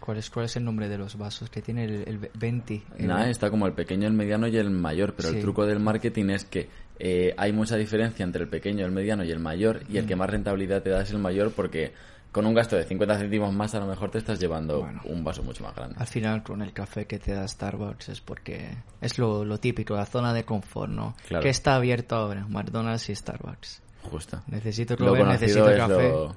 [0.00, 1.48] ¿Cuál es, ¿Cuál es el nombre de los vasos?
[1.48, 2.82] Que tiene el, el 20.
[2.98, 5.36] el- Nada, está como el pequeño, el mediano y el mayor, pero Sí.
[5.36, 9.24] el truco del marketing es que eh, hay mucha diferencia entre el pequeño, el mediano
[9.24, 9.96] y el mayor, y Mm.
[9.98, 11.92] el que más rentabilidad te da es el mayor porque
[12.32, 15.02] con un gasto de 50 céntimos más a lo mejor te estás llevando Bueno.
[15.04, 15.96] un vaso mucho más grande.
[15.98, 18.70] Al final, con el café que te da Starbucks es porque
[19.02, 21.14] es lo, lo típico, la zona de confort, ¿no?
[21.28, 21.42] Claro.
[21.42, 22.46] ¿Qué está abierto ahora?
[22.48, 23.82] McDonald's y Starbucks.
[24.04, 24.42] Justo.
[24.46, 26.08] Necesito comer, necesito es, café.
[26.08, 26.34] lo...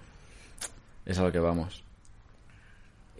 [1.06, 1.84] es a lo que vamos.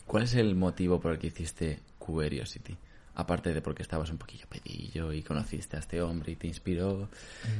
[0.06, 2.78] ¿Cuál es el motivo por el que hiciste Curiosity?
[3.15, 7.10] Aparte de porque estabas un poquillo pedillo y conociste a este hombre y te inspiró.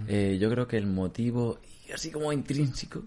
[0.08, 3.04] Eh, yo creo que el motivo, y así como intrínseco,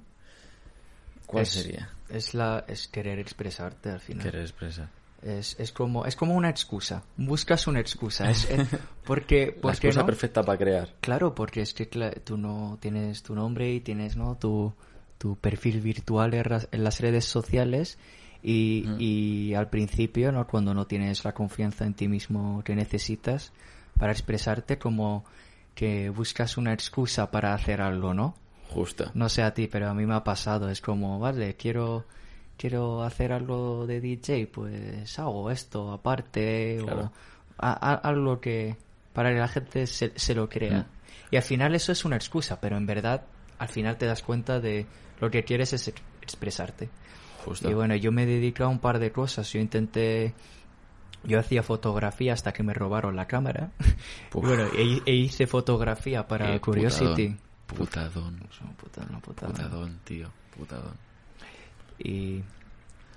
[1.26, 1.90] ¿cuál es, sería?
[2.08, 4.24] Es, la, es querer expresarte al final.
[4.24, 4.88] Querer expresar.
[5.20, 7.02] Es, es, como, es como una excusa.
[7.16, 8.30] Buscas una excusa.
[8.30, 8.68] Es, es-
[9.04, 10.06] porque, La porque excusa no?
[10.06, 10.94] perfecta para crear.
[11.00, 14.72] Claro, porque es que tú no tienes tu nombre y tienes no tu,
[15.18, 17.98] tu perfil virtual en las redes sociales
[18.42, 20.46] y, y al principio, ¿no?
[20.46, 23.52] cuando no tienes la confianza en ti mismo que necesitas
[23.98, 25.24] para expresarte, como
[25.74, 28.34] que buscas una excusa para hacer algo, ¿no?
[28.70, 29.10] Justo.
[29.14, 30.68] No sé a ti, pero a mí me ha pasado.
[30.70, 32.04] Es como, vale, quiero
[32.56, 37.00] quiero hacer algo de DJ, pues hago esto aparte Claro.
[37.02, 37.12] o
[37.58, 38.76] a- a- algo que
[39.12, 40.80] para que la gente se, se lo crea.
[40.80, 40.86] Mm.
[41.30, 43.22] Y al final eso es una excusa, pero en verdad
[43.58, 44.86] al final te das cuenta de
[45.20, 46.88] lo que quieres es ex- expresarte.
[47.48, 47.70] Justo.
[47.70, 49.52] Y bueno, yo me dedico a un par de cosas.
[49.52, 50.34] Yo intenté
[51.24, 53.70] yo hacía fotografía hasta que me robaron la cámara.
[54.30, 54.44] Puf.
[54.46, 57.36] bueno, e, e hice fotografía para Qué Curiosity.
[57.66, 58.40] Putadón.
[58.76, 59.52] Putada, una putada.
[59.52, 60.28] Putadón, tío.
[60.56, 60.94] Putadón.
[61.98, 62.42] Y,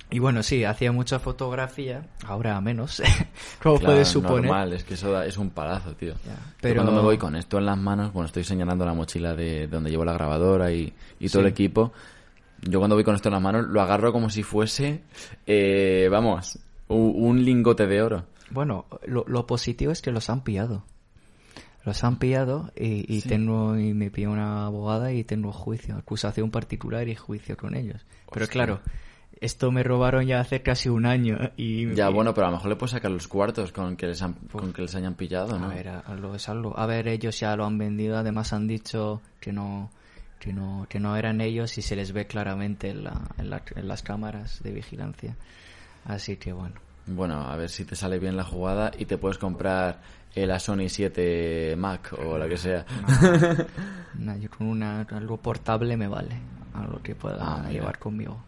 [0.09, 3.01] y bueno, sí, hacía mucha fotografía, ahora menos,
[3.63, 4.45] como Claro, puedes suponer.
[4.45, 6.15] normal, es que eso da- es un palazo, tío.
[6.15, 9.33] Yo Pero cuando me voy con esto en las manos, bueno, estoy señalando la mochila
[9.35, 11.47] de donde llevo la grabadora y, y todo Sí.
[11.47, 11.93] el equipo.
[12.61, 15.01] Yo cuando voy con esto en las manos lo agarro como si fuese,
[15.47, 18.25] eh, vamos, un lingote de oro.
[18.49, 20.83] Bueno, lo, lo positivo es que los han pillado.
[21.83, 26.51] Los han pillado y, y tengo y me pilló una abogada y tengo juicio, acusación
[26.51, 28.05] particular y juicio con ellos.
[28.31, 28.81] Pero claro,
[29.39, 32.57] esto me robaron ya hace casi un año y Ya, y- bueno, pero a lo
[32.57, 35.57] mejor le puedes sacar los cuartos con que les, han- con que les hayan pillado,
[35.57, 35.65] ¿no?
[35.65, 36.77] A ver, a- algo es algo.
[36.77, 39.89] A ver, ellos ya lo han vendido, además han dicho que no
[40.41, 43.61] que no que no eran ellos y se les ve claramente en, la- en la-
[43.75, 45.35] en las cámaras de vigilancia.
[46.03, 46.75] Así que bueno.
[47.05, 50.01] Bueno, a ver si te sale bien la jugada y te puedes comprar
[50.35, 52.85] el Sony 7 Mac o la que sea.
[54.15, 56.35] Nah, yo con una algo portable me vale,
[56.73, 58.43] algo que pueda Ah, llevar conmigo.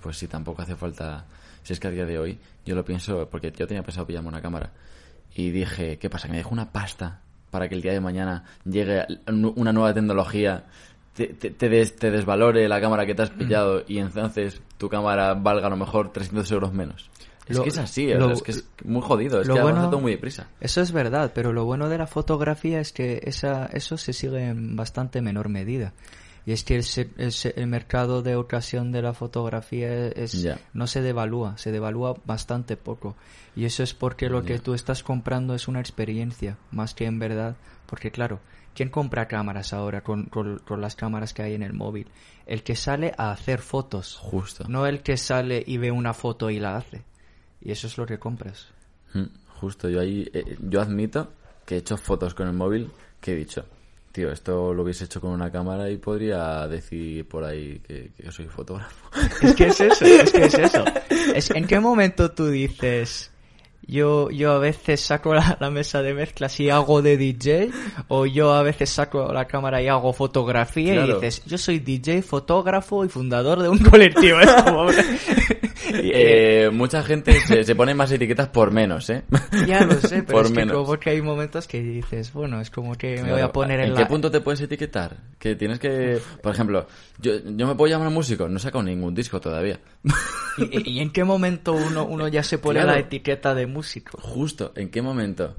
[0.00, 1.24] Pues sí, tampoco hace falta.
[1.62, 4.28] Si es que a día de hoy, yo lo pienso, porque yo tenía pensado pillarme
[4.28, 4.70] una cámara.
[5.34, 6.26] Y dije, ¿qué pasa?
[6.28, 7.20] Que me dejo una pasta
[7.52, 10.64] para que el día de mañana llegue una nueva tecnología,
[11.14, 14.88] te, te, te des- te desvalore la cámara que te has pillado y entonces tu
[14.88, 17.08] cámara valga a lo mejor 300 euros menos.
[17.46, 19.90] Es Lo- que es así, lo- es que es muy jodido, es lo que bueno-
[19.90, 20.46] todo muy deprisa.
[20.60, 24.46] Eso es verdad, pero lo bueno de la fotografía es que esa, eso se sigue
[24.48, 25.92] en bastante menor medida.
[26.44, 26.84] Y es que el,
[27.18, 32.76] el el mercado de ocasión de la fotografía es, no se devalúa, se devalúa bastante
[32.76, 33.14] poco.
[33.54, 37.18] Y eso es porque lo que tú estás comprando es una experiencia, más que en
[37.18, 37.56] verdad.
[37.86, 38.40] Porque claro,
[38.74, 42.08] ¿quién compra cámaras ahora con, con- con las cámaras que hay en el móvil?
[42.46, 44.64] El que sale a hacer fotos, Justo.
[44.68, 47.02] no el que sale y ve una foto y la hace.
[47.60, 48.66] Y eso es lo que compras.
[49.14, 49.26] Mm,
[49.60, 51.32] Justo, yo ahí, eh, yo admito
[51.64, 53.64] que he hecho fotos con el móvil que he dicho,
[54.12, 58.30] tío, esto lo hubiese hecho con una cámara y podría decir por ahí que, que
[58.30, 59.08] soy fotógrafo.
[59.42, 60.84] Es que es eso, es que es eso.
[61.34, 63.30] Es, ¿En qué momento tú dices,
[63.86, 67.70] yo, yo a veces saco la, la mesa de mezclas y hago de DJ,
[68.08, 72.22] o yo a veces saco la cámara y hago fotografía y dices, yo soy DJ,
[72.22, 74.38] fotógrafo y fundador de un colectivo?
[74.40, 74.86] Es como-
[75.94, 79.24] eh, Eh, mucha gente se, se pone más etiquetas por menos, ¿eh?
[79.66, 80.76] ya lo sé, pero por es que menos.
[80.76, 83.86] como que hay momentos que dices, bueno, es como que me voy a poner en,
[83.88, 84.00] ¿En la...
[84.00, 85.16] qué punto te puedes etiquetar?
[85.38, 86.18] Que tienes que...
[86.42, 86.86] Por ejemplo,
[87.18, 89.80] yo, yo me puedo llamar músico, no he sacado ningún disco todavía.
[90.58, 92.92] ¿Y, en qué momento uno, uno ya se pone Claro.
[92.92, 94.18] la etiqueta de músico?
[94.20, 95.54] Justo, ¿en qué momento?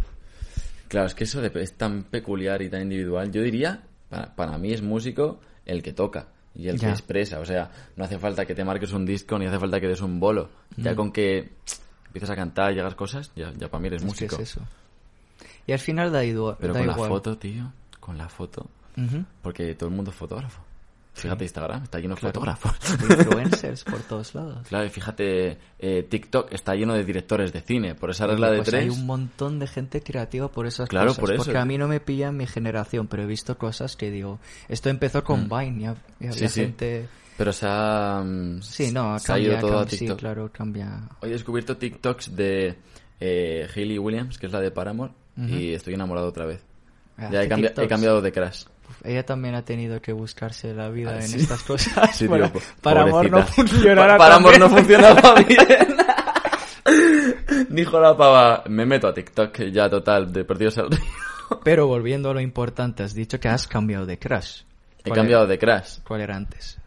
[0.87, 3.31] Claro, es que eso es tan peculiar y tan individual.
[3.31, 6.87] Yo diría, para, para mí es músico el que toca y el Ya.
[6.87, 7.39] que expresa.
[7.39, 10.01] O sea, no hace falta que te marques un disco ni hace falta que des
[10.01, 10.49] un bolo.
[10.77, 10.95] Ya Mm.
[10.95, 11.51] con que
[12.07, 14.35] empiezas a cantar y hagas cosas, ya, ya para mí eres Es que músico.
[14.35, 14.61] es eso.
[15.65, 17.01] Y al final da, idu- Pero da con igual.
[17.01, 18.67] la foto, tío, con la foto,
[19.41, 20.61] porque todo el mundo es fotógrafo.
[21.13, 22.33] Fíjate Instagram, está lleno de Claro.
[22.33, 22.75] fotógrafos.
[23.19, 24.57] Influencers por todos lados.
[24.67, 27.93] Claro, y fíjate, eh, TikTok está lleno de directores de cine.
[27.95, 28.81] Por esa regla de Pues tres.
[28.83, 31.19] hay un montón de gente creativa por esas Claro, cosas.
[31.19, 31.43] por eso.
[31.45, 34.39] Porque a mí no me pilla en mi generación, pero he visto cosas que digo,
[34.69, 36.33] esto empezó con Vine y, hab- y había Mm.
[36.33, 36.61] Sí, sí.
[36.61, 37.07] gente...
[37.37, 38.21] Pero se ha.
[38.23, 41.09] mm, Sí, no, se ha cambia, ido todo a cam- sí, claro, cambia.
[41.21, 42.75] Hoy he descubierto TikToks de
[43.19, 46.61] eh, Hayley Williams, que es la de Paramore, y estoy enamorado otra vez.
[47.17, 48.65] Ya Hace he, cambia- he cambiado de crash.
[49.03, 51.39] Ella también ha tenido que buscarse la vida Ah, en sí.
[51.41, 52.15] estas cosas.
[52.15, 55.57] Sí, tío, para, amor no Pa- Para amor no funcionaba bien.
[57.69, 60.99] Dijo la pava, me meto a TikTok ya total, de perdidos al río.
[61.63, 64.61] Pero volviendo a lo importante, has dicho que has cambiado de crush.
[64.99, 65.97] He ¿Cuál cambiado era- de crash.
[66.07, 66.77] ¿Cuál era antes?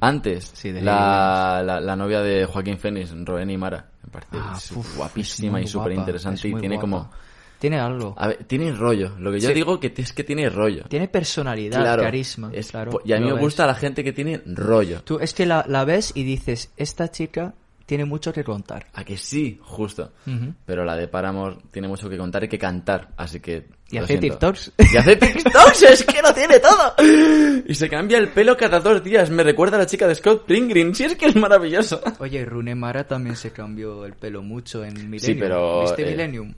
[0.00, 4.58] Antes, Sí, de la, la, la novia de Joaquín Fénix, Roeni Mara, me parece Ah,
[4.74, 6.80] uf, guapísima y súper interesante es y tiene guapa.
[6.80, 7.10] como...
[7.58, 8.14] Tiene algo.
[8.18, 9.12] A ver, tiene rollo.
[9.18, 9.54] Lo que yo Sí.
[9.54, 10.84] digo que es que tiene rollo.
[10.88, 12.50] Tiene personalidad, Claro, carisma.
[12.52, 13.40] es claro, y a mí me ves.
[13.40, 15.02] gusta la gente que tiene rollo.
[15.02, 17.54] Tú es que la, la ves y dices, esta chica
[17.86, 18.86] tiene mucho que contar.
[18.94, 20.12] A que sí, justo.
[20.26, 20.54] Ujú.
[20.64, 23.66] Pero la de Paramore tiene mucho que contar y que cantar, así que...
[23.90, 24.26] Y hace siento.
[24.28, 24.72] TikToks.
[24.92, 26.94] Y hace TikToks, es que lo tiene todo.
[27.66, 29.30] Y se cambia el pelo cada dos días.
[29.30, 30.92] Me recuerda a la chica de Scott Pilgrim.
[30.94, 32.00] Sí, es que es maravilloso.
[32.18, 35.20] Oye, Rune Mara también se cambió el pelo mucho en Millennium.
[35.20, 36.54] Sí, pero, ¿Viste eh, Millennium?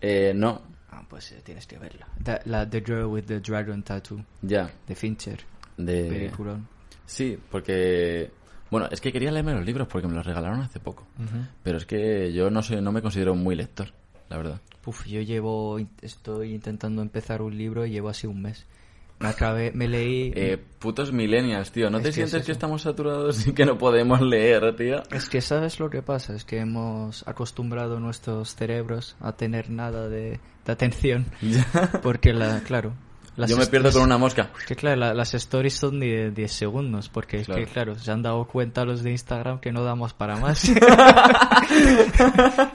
[0.00, 2.08] Eh, no, Ah, pues eh, tienes que verla.
[2.18, 4.70] Da- la The Girl with the Dragon Tattoo ya.
[4.86, 5.38] de Fincher.
[5.76, 6.08] De...
[6.08, 6.66] Peliculón.
[7.06, 8.30] Sí, porque...
[8.70, 11.06] Bueno, es que quería leerme los libros porque me los regalaron hace poco.
[11.62, 13.92] Pero es que yo no soy, no me considero muy lector,
[14.28, 14.60] la verdad.
[14.84, 18.66] Uf, yo llevo, estoy intentando empezar un libro y llevo así un mes.
[19.20, 20.32] Me acabé, me leí...
[20.36, 21.90] Eh, putos millennials, tío.
[21.90, 25.02] ¿No Es te que sientes es que estamos saturados y que no podemos leer, tío?
[25.10, 30.08] Es que sabes lo que pasa, es que hemos acostumbrado nuestros cerebros a tener nada
[30.08, 31.26] de, de atención.
[32.02, 32.94] Porque la, claro.
[33.38, 34.50] Las Yo me pierdo con una mosca.
[34.66, 37.62] Que claro, la- las stories son de 10 segundos, porque Claro.
[37.62, 40.64] es que claro, se han dado cuenta los de Instagram que no damos para más.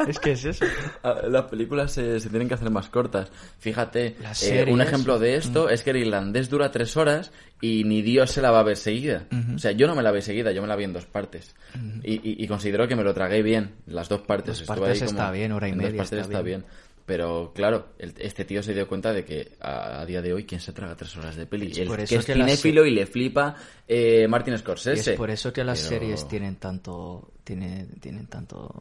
[0.07, 0.65] es que es eso.
[1.03, 3.29] Ah, Las películas se, se tienen que hacer más cortas.
[3.59, 8.01] Fíjate, eh, un ejemplo de esto es que el irlandés dura tres horas y ni
[8.01, 9.25] Dios se la va a ver seguida.
[9.55, 11.55] O sea, yo no me la vi seguida, yo me la vi en dos partes.
[12.03, 14.59] y, y- y considero que me lo tragué bien, las dos partes.
[14.59, 16.61] Dos partes ahí como- está bien, hora y en media Dos partes está está bien.
[16.61, 16.71] bien.
[17.05, 20.45] Pero claro, el- este tío se dio cuenta de que a, a día de hoy,
[20.45, 21.69] ¿quién se traga tres horas de peli?
[21.77, 23.55] El por que es que las- cinéfilo y le flipa
[23.87, 25.11] eh, Martin Y Scorsese.
[25.11, 28.73] es por eso que las Pero- series tienen tanto, tienen, tienen tanto,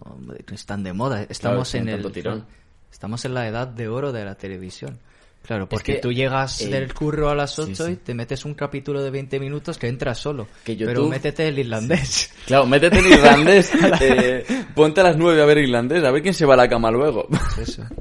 [0.52, 1.24] están de moda.
[1.28, 2.46] Estamos en el, tirón.
[2.92, 5.00] estamos en la edad de oro de la televisión.
[5.44, 8.44] Claro, porque que, tú llegas eh, del curro a las 8 sí, y te metes
[8.44, 10.46] un capítulo de 20 minutos que entras solo.
[10.64, 12.32] Que Pero métete el irlandés.
[12.46, 16.34] Claro, métete en irlandés, eh, ponte a las nueve a ver irlandés, a ver quién
[16.34, 17.26] se va a la cama luego.
[17.60, 17.82] Eso.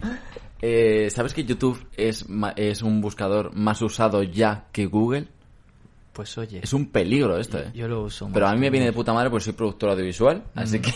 [0.63, 2.23] Eh, ¿Sabes que YouTube es,
[2.55, 5.25] es un buscador más usado ya que Google?
[6.13, 7.71] Pues oye, Es un peligro esto, eh.
[7.73, 10.43] yo lo uso Pero a mí me viene de puta madre porque soy productor audiovisual,
[10.53, 10.81] así Mm.
[10.83, 10.91] que...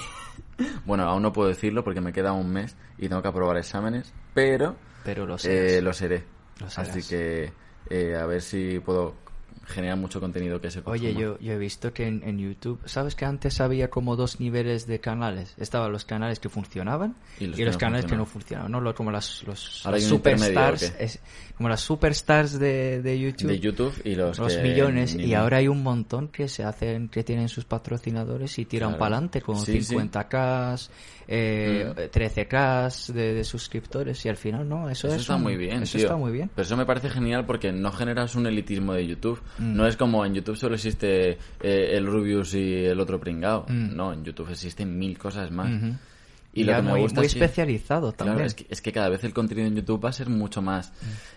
[0.86, 4.14] Bueno, aún no puedo decirlo porque me queda un mes y tengo que aprobar exámenes,
[4.36, 6.24] pero Pero lo eh, lo seré.
[6.76, 7.51] Así que
[7.89, 9.14] eh, a ver si puedo
[9.68, 11.20] generar mucho contenido que se Oye, consuma.
[11.22, 14.86] yo, yo he visto que en, en YouTube, ¿sabes que antes había como dos niveles
[14.86, 15.56] de canales?
[15.58, 18.72] Estaban los canales que funcionaban Y y los los, que no canales que no funcionaban.
[18.72, 18.95] funcionaban, ¿no?
[18.95, 20.93] Como las, los, Ahora hay superstars,
[21.58, 23.47] como las superstars de, de YouTube.
[23.47, 26.64] de YouTube y los, los que millones ni- y ahora hay un montón que se
[26.64, 28.99] hacen que tienen sus patrocinadores y tiran Claro.
[28.99, 29.95] para adelante con Sí, sí.
[29.95, 30.89] 50k
[31.28, 31.99] eh, Mm.
[32.12, 35.84] 13k de, de suscriptores y al final no eso, Eso es está un- muy bien,
[35.84, 36.06] eso tío.
[36.08, 39.41] está muy bien Pero eso me parece genial porque no generas un elitismo de YouTube.
[39.58, 39.76] Mm.
[39.76, 41.32] No es como en YouTube solo existe
[41.62, 43.66] eh, el Rubius y el otro pringao.
[43.68, 43.95] Mm.
[43.95, 45.72] No, en YouTube existen mil cosas más.
[46.56, 48.82] Y lo que me muy, gusta muy es que- especializado Claro, también es que, es
[48.82, 50.93] que cada vez el contenido en YouTube va a ser mucho más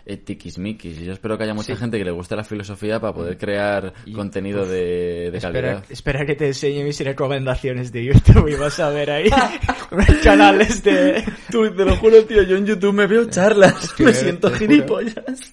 [0.07, 0.99] eh, tiquismiquis.
[1.01, 1.77] Y yo espero que haya mucha Sí.
[1.77, 5.85] gente que le guste la filosofía para poder crear Y, contenido de, de Espera, calidad.
[5.91, 9.29] espera que te enseñe mis recomendaciones de YouTube y vas a ver ahí
[10.23, 11.25] canales de...
[11.51, 13.93] Tú, te lo juro, tío, yo en YouTube me veo charlas.
[13.95, 15.53] que me siento gilipollas.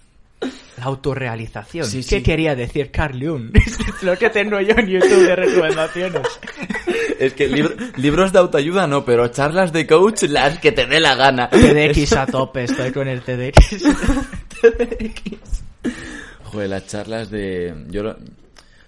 [0.77, 1.85] La autorrealización.
[1.85, 3.49] Sí, ¿Qué quería decir Carl Jung?
[3.55, 6.21] Es lo que tengo yo en YouTube de recomendaciones.
[7.19, 10.99] Es que libr- libros de autoayuda no, pero charlas de coach las que te dé
[10.99, 11.49] la gana.
[11.49, 13.83] TDX a tope, estoy con el TDX.
[16.43, 17.73] Joder, las charlas de...
[17.89, 18.17] Yo lo-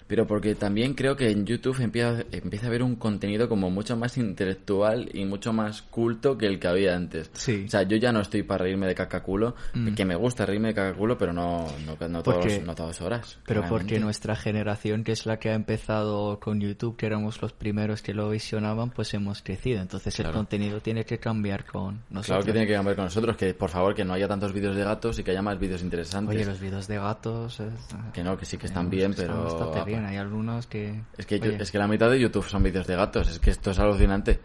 [0.08, 3.96] Pero porque también creo que en YouTube empieza, empieza a haber un contenido como mucho
[3.98, 7.30] más intelectual y mucho más culto que el que había antes.
[7.34, 7.64] Sí.
[7.66, 9.94] O sea, yo ya no estoy para reírme de cacaculo, Mm.
[9.96, 13.38] que me gusta reírme de cacaculo, pero no, no, no, todos, no todas horas.
[13.46, 17.54] Pero porque nuestra generación, que es la que ha empezado con YouTube, que éramos los
[17.54, 19.82] primeros que lo visionaban, pues hemos crecido.
[19.82, 22.26] Entonces el contenido tiene que cambiar con nosotros.
[22.28, 24.76] Claro que tiene que cambiar con nosotros, que por favor que no haya tantos vídeos
[24.76, 26.36] de gatos y que haya más vídeos interesantes.
[26.36, 27.60] Oye, los vídeos de gatos...
[27.60, 27.74] es-
[28.14, 29.97] Que no, que sí que están eh, bien, están pero bastante bien.
[30.00, 30.12] Bien.
[30.12, 31.02] Hay algunos que...
[31.18, 33.30] Es que, yo- es que la mitad de YouTube son vídeos de gatos.
[33.30, 34.40] Es que esto es alucinante.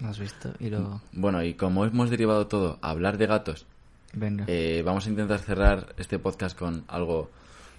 [0.00, 0.52] ¿no has visto?
[0.58, 1.00] Y lo...
[1.12, 3.66] Bueno, y como hemos derivado todo a hablar de gatos,
[4.14, 4.44] Venga.
[4.48, 7.30] eh, vamos a intentar cerrar este podcast con algo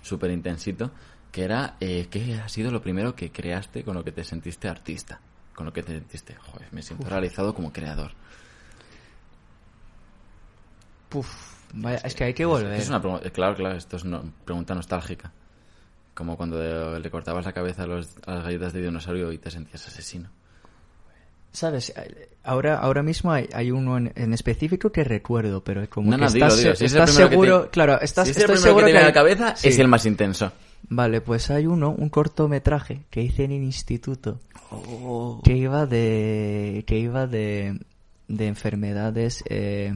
[0.03, 0.91] súper intensito,
[1.31, 4.67] que era, eh, ¿qué ha sido lo primero que creaste con lo que te sentiste
[4.69, 5.19] artista?
[5.55, 8.11] Con lo que te sentiste, joder, me siento realizado como creador.
[11.09, 11.27] Puf,
[11.73, 12.73] vaya, es que hay que volver.
[12.73, 15.31] Es una eh, claro, claro, esto es una pregunta nostálgica.
[16.17, 19.51] Como cuando le cortabas la cabeza a, los- a las galletas de dinosaurio y te
[19.51, 20.29] sentías asesino.
[21.51, 21.93] ¿Sabes?
[22.43, 26.17] Ahora, ahora mismo hay, hay uno en, en específico que recuerdo, pero es como No,
[26.17, 26.75] que no, estás, dilo.
[26.75, 27.61] Si es el estás que seguro...
[27.65, 29.67] te- Claro, estás, si es estoy seguro que te hay- la cabeza, Sí.
[29.69, 30.51] es el más intenso.
[30.89, 34.39] Vale, pues hay uno, un cortometraje que hice en el instituto
[34.71, 35.41] Oh.
[35.45, 37.79] que iba de que iba de,
[38.27, 39.95] de enfermedades eh,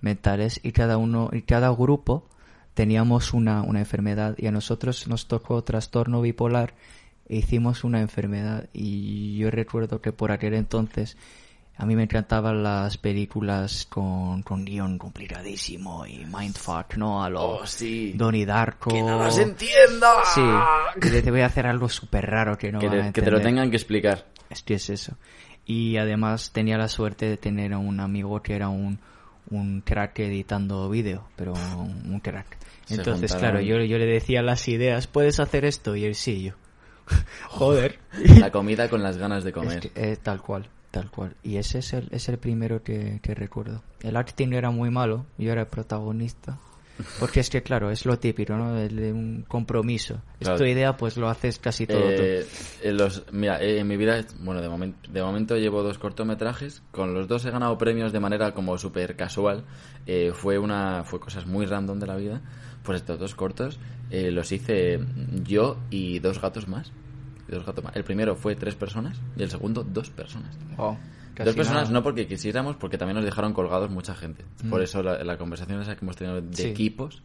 [0.00, 2.28] mentales y cada uno y cada grupo
[2.74, 6.74] teníamos una, una enfermedad y a nosotros nos tocó trastorno bipolar
[7.28, 11.16] e hicimos una enfermedad y yo recuerdo que por aquel entonces
[11.76, 17.24] a mí me encantaban las películas con, con guion complicadísimo y mindfuck, ¿no?
[17.24, 18.12] A lo Oh, sí.
[18.14, 18.90] Donnie Darko.
[18.90, 20.06] ¡Que no las entiendo!
[20.34, 20.42] Sí,
[21.00, 23.22] que te voy a hacer algo súper raro que no que, van te, a que
[23.22, 24.26] te lo tengan que explicar.
[24.50, 25.16] Es que es eso.
[25.64, 28.98] Y además tenía la suerte de tener a un amigo que era un,
[29.50, 32.58] un crack editando vídeo, pero un, un crack.
[32.98, 35.96] Entonces, claro, yo, yo le decía las ideas, ¿puedes hacer esto?
[35.96, 36.52] Y él sí, yo.
[37.48, 37.98] Joder.
[38.38, 39.80] La comida con las ganas de Es comer.
[39.80, 41.34] que, eh, tal cual, tal cual.
[41.42, 43.82] Y ese es el, es el primero que, que recuerdo.
[44.02, 46.58] El acting era muy malo, yo era el protagonista.
[47.18, 48.78] Porque es que, claro, es lo típico, ¿no?
[48.78, 50.20] El de un compromiso.
[50.38, 50.56] Claro.
[50.56, 52.22] Es tu idea, pues lo haces casi todo tú.
[52.22, 52.46] Eh,
[52.82, 56.82] en los, mira, eh, en mi vida, bueno, de, momen- de momento llevo dos cortometrajes.
[56.92, 59.64] Con los dos he ganado premios de manera como súper casual.
[60.06, 62.42] Eh, fue una fue cosas muy random de la vida.
[62.82, 63.78] Pues estos dos cortos
[64.10, 65.00] eh, los hice
[65.44, 66.92] yo y dos gatos más.
[67.48, 67.94] Dos gatos más.
[67.96, 70.56] El primero fue tres personas y el segundo dos personas.
[70.78, 70.96] Oh,
[71.36, 71.92] Dos personas nada.
[71.92, 74.44] no porque quisiéramos, porque también nos dejaron colgados mucha gente.
[74.68, 74.84] Por Mm.
[74.84, 76.68] eso la, la conversación esa que hemos tenido de Sí.
[76.68, 77.22] equipos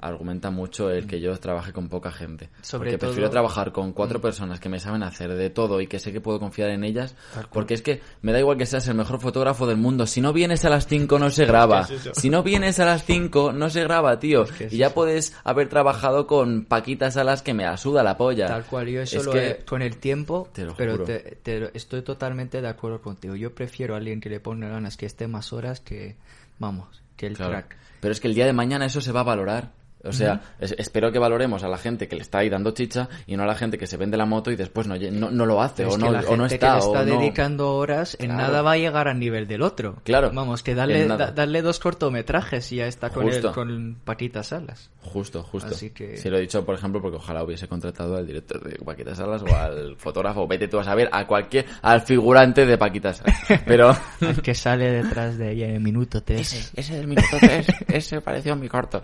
[0.00, 2.50] argumenta mucho el que yo trabaje con poca gente.
[2.62, 3.92] Sobre porque todo- prefiero trabajar con Mm.
[3.92, 6.84] cuatro personas que me saben hacer de todo y que sé que puedo confiar en
[6.84, 7.14] ellas.
[7.52, 10.06] Porque es que me da igual que seas el mejor fotógrafo del mundo.
[10.06, 11.86] Si no vienes a las 5 no se graba.
[11.90, 12.10] es.
[12.14, 14.44] Si no vienes a las 5 no se graba, tío.
[14.46, 14.94] que es y ya eso.
[14.94, 18.46] puedes haber trabajado con Paquita Salas que me la suda la polla.
[18.46, 21.04] Tal cual, yo eso Es lo que- he- con el tiempo, Te lo pero juro.
[21.04, 23.34] te- te estoy totalmente de acuerdo contigo.
[23.34, 26.16] Yo prefiero a alguien que le ponga ganas, que esté más horas que,
[26.58, 27.52] vamos, que el Claro.
[27.52, 27.76] crack.
[28.00, 29.72] Pero es que el día de mañana eso se va a valorar.
[30.04, 33.08] O sea, es- espero que valoremos a la gente que le está ahí dando chicha
[33.26, 35.44] y no a la gente que se vende la moto y después no, no, no
[35.46, 36.74] lo hace o es no, que la o no que está.
[36.74, 38.42] le está o dedicando horas, en Claro.
[38.42, 39.96] nada va a llegar al nivel del otro.
[40.04, 40.30] Claro.
[40.32, 44.90] Vamos, que darle, da- darle dos cortometrajes y ya está con, el, con Paquita Salas.
[45.02, 45.70] Justo, justo.
[45.74, 48.76] Así que- Sí, lo he dicho, por ejemplo, porque ojalá hubiese contratado al director de
[48.84, 53.12] Paquita Salas o al fotógrafo, vete tú a saber, a cualquier, al figurante de Paquita
[53.14, 53.36] Salas.
[53.66, 53.96] Pero...
[54.20, 56.40] El que sale detrás de ella en minuto 3.
[56.40, 59.02] ese, ese del minuto 3, ese pareció mi corto.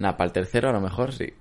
[0.00, 1.32] Nada, para el tercero a lo mejor sí.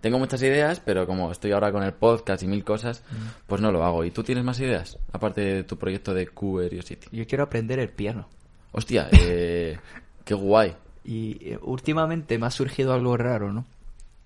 [0.00, 3.02] Tengo muchas ideas, pero como estoy ahora con el podcast y mil cosas,
[3.46, 4.04] pues no lo hago.
[4.04, 4.98] ¿Y tú tienes más ideas?
[5.12, 7.08] Aparte de tu proyecto de Curiosity.
[7.10, 8.28] Yo quiero aprender el piano.
[8.72, 9.78] Hostia, eh,
[10.24, 10.74] qué guay.
[11.04, 13.64] Y eh, últimamente me ha surgido algo raro, ¿no?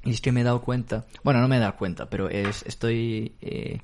[0.05, 2.65] Y es que me he dado cuenta, bueno, no me he dado cuenta, pero es,
[2.67, 3.79] estoy eh,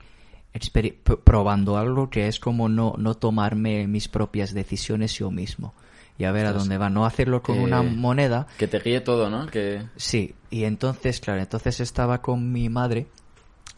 [1.24, 5.74] probando algo que es como no, no tomarme mis propias decisiones yo mismo.
[6.18, 6.90] Y a ver a dónde va.
[6.90, 8.48] No hacerlo con que- una moneda.
[8.58, 9.46] Que te guíe todo, ¿no?
[9.46, 9.82] Que...
[9.96, 13.06] Sí, y entonces, claro, entonces estaba con mi madre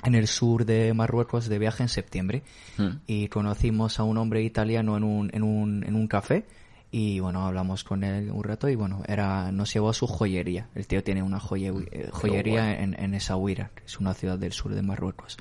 [0.04, 2.42] en el sur de Marruecos de viaje en septiembre
[2.78, 3.00] Hmm.
[3.06, 6.46] y conocimos a un hombre italiano en un, en un, en un café
[6.90, 10.68] y bueno, hablamos con él un rato y bueno, era nos llevó a su joyería.
[10.74, 14.52] El tío tiene una joye- eh, joyería en, en Essaouira, que es una ciudad del
[14.52, 15.36] sur de Marruecos.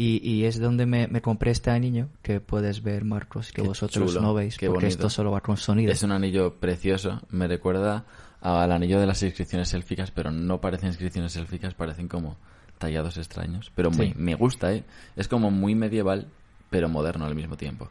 [0.00, 3.68] Y, y es donde me, me compré este anillo que puedes ver, Marcos, que Qué
[3.68, 4.86] vosotros chulo, no veis, porque bonito.
[4.86, 5.90] esto solo va con sonido.
[5.90, 7.20] Es un anillo precioso.
[7.30, 8.04] Me recuerda
[8.40, 12.36] al anillo de las inscripciones élficas, pero no parecen inscripciones élficas, parecen como
[12.78, 13.72] tallados extraños.
[13.74, 14.14] Pero me, Sí.
[14.16, 14.84] me gusta, ¿eh?
[15.16, 16.28] Es como muy medieval,
[16.70, 17.88] pero moderno al mismo tiempo.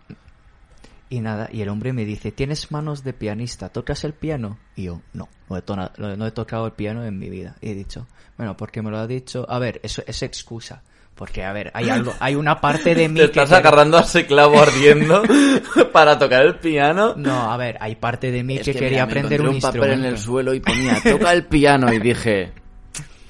[1.09, 3.67] Y nada, y el hombre me dice, ¿tienes manos de pianista?
[3.67, 4.57] ¿Tocas el piano?
[4.77, 7.57] Y yo, no, no he, no he tocado el piano en mi vida.
[7.59, 10.83] Y he dicho, bueno, porque me lo ha dicho, a ver, eso es excusa.
[11.17, 13.39] Porque, a ver, hay algo, hay una parte de mí ¿Te que...
[13.41, 15.23] estás agarrando a ese clavo ardiendo
[15.91, 17.13] para tocar el piano?
[17.17, 19.61] No, a ver, hay parte de mí Es que, que, quería mira, aprender un, encontré
[19.67, 20.07] papel instrumento.
[20.07, 22.51] en el suelo y ponía, toca el piano, y dije,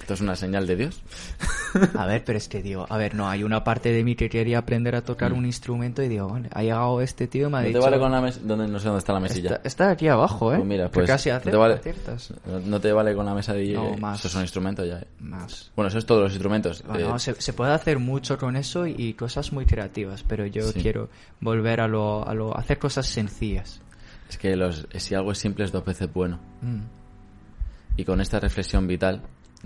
[0.08, 1.02] ¿esto es una señal de Dios?
[1.98, 4.30] A ver, pero es que digo, a ver, no, hay una parte de mí que
[4.30, 7.58] quería aprender a tocar un instrumento y digo, vale, ha llegado este tío y me
[7.58, 7.62] ha.
[7.64, 7.80] ¿No dicho...
[7.80, 8.40] te vale con la mesa?
[8.42, 9.56] ¿Dónde, no sé dónde está la mesilla.
[9.56, 10.56] Está, está aquí abajo, ¿eh?
[10.60, 11.08] Pues mira, Que pues.
[11.08, 11.82] casi no hace, te vale,
[12.46, 13.74] no- no te vale con la mesa de DJ.
[13.76, 14.20] No, más.
[14.20, 15.00] Esos son instrumentos ya.
[15.00, 15.08] eh.
[15.20, 15.72] Más.
[15.76, 16.82] Bueno, eso es todos los instrumentos.
[16.88, 20.72] Bueno, Eh, se, se puede hacer mucho con eso y, cosas muy creativas, pero yo
[20.72, 20.80] Sí.
[20.82, 21.10] quiero
[21.42, 23.82] volver a lo, a lo, hacer cosas sencillas.
[24.30, 26.40] Es que los, si algo es simple es dos veces bueno.
[26.62, 26.80] Mm.
[27.98, 29.22] Y con esta reflexión vital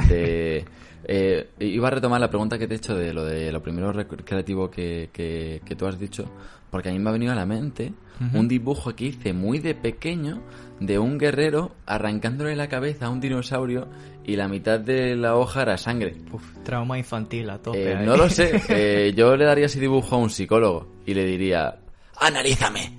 [0.08, 0.66] de...
[1.06, 3.92] eh, iba a retomar la pregunta que te he hecho de lo de lo primero
[4.08, 6.26] creativo que, que, que tú has dicho,
[6.70, 7.94] porque a mí me ha venido a la mente
[8.36, 10.44] un dibujo que hice muy de pequeño
[10.80, 13.88] de un guerrero arrancándole la cabeza a un dinosaurio
[14.24, 16.18] y la mitad de la hoja era sangre.
[16.32, 17.94] Uf, trauma infantil a tope.
[17.94, 21.26] Eh, no lo sé, eh, yo le daría ese dibujo a un psicólogo y le
[21.26, 21.80] diría,
[22.18, 22.96] analízame.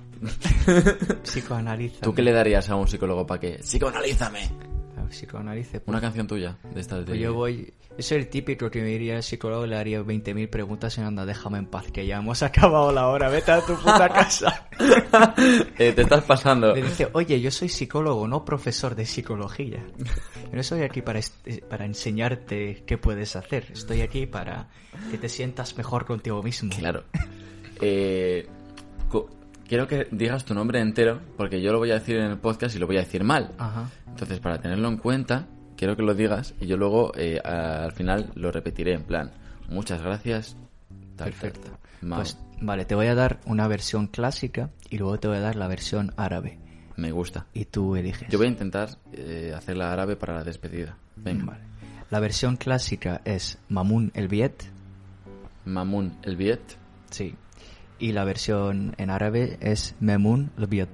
[1.23, 2.01] Psicoanaliza.
[2.01, 3.59] ¿Tú qué le darías a un psicólogo para qué?
[3.61, 4.49] Psicoanalízame.
[5.13, 5.79] Psicoanalice.
[5.79, 7.05] pues, Una canción tuya de estas de...
[7.05, 7.73] pues yo voy...
[7.97, 11.59] Es el típico que me diría el psicólogo, le haría 20.000 preguntas y anda, déjame
[11.59, 14.67] en paz, que ya hemos acabado la hora, vete a tu puta casa.
[15.77, 16.73] Eh, te estás pasando.
[16.73, 19.83] Le dice, oye, yo soy psicólogo, no profesor de psicología.
[19.97, 23.67] Yo no estoy aquí para, eh, para enseñarte qué puedes hacer.
[23.71, 24.69] Estoy aquí para
[25.11, 26.71] que te sientas mejor contigo mismo.
[26.75, 27.03] Claro.
[27.81, 28.47] Eh,
[29.67, 32.75] quiero que digas tu nombre entero, porque yo lo voy a decir en el podcast
[32.75, 33.51] y lo voy a decir mal.
[33.57, 33.89] Ajá.
[34.07, 35.47] Entonces, para tenerlo en cuenta,
[35.77, 39.31] quiero que lo digas y yo luego eh, al final lo repetiré en plan,
[39.69, 40.55] muchas gracias.
[41.15, 41.69] tal, Perfecto.
[42.01, 42.09] tal.
[42.15, 45.55] Pues vale, te voy a dar una versión clásica y luego te voy a dar
[45.55, 46.59] la versión árabe.
[46.97, 47.47] me gusta.
[47.53, 48.27] Y tú eliges.
[48.29, 50.95] Yo voy a intentar eh, hacer la árabe para la despedida.
[51.15, 51.45] Venga.
[51.45, 51.63] Vale.
[52.11, 54.63] La versión clásica es Mamun el Biet.
[55.65, 56.61] Mamun el Biet.
[57.09, 57.33] Sí.
[58.03, 60.89] Y la versión en árabe es Memun el Biet.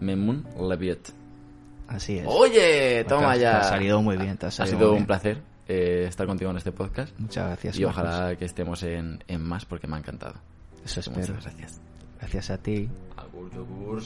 [0.00, 1.12] Memun le Biet.
[1.86, 2.24] Así es.
[2.26, 3.50] Oye, Te toma has- ya.
[3.52, 5.06] te ha salido muy bien, te ha Ha sido un bien.
[5.06, 7.16] placer eh, estar contigo en este podcast.
[7.20, 7.78] Muchas gracias.
[7.78, 8.02] Y Marcos.
[8.02, 10.34] ojalá que estemos en, en más porque me ha encantado.
[10.84, 11.40] Eso Muchas espero.
[11.42, 11.80] gracias.
[12.18, 12.88] Gracias a ti.
[13.16, 14.02] Agur.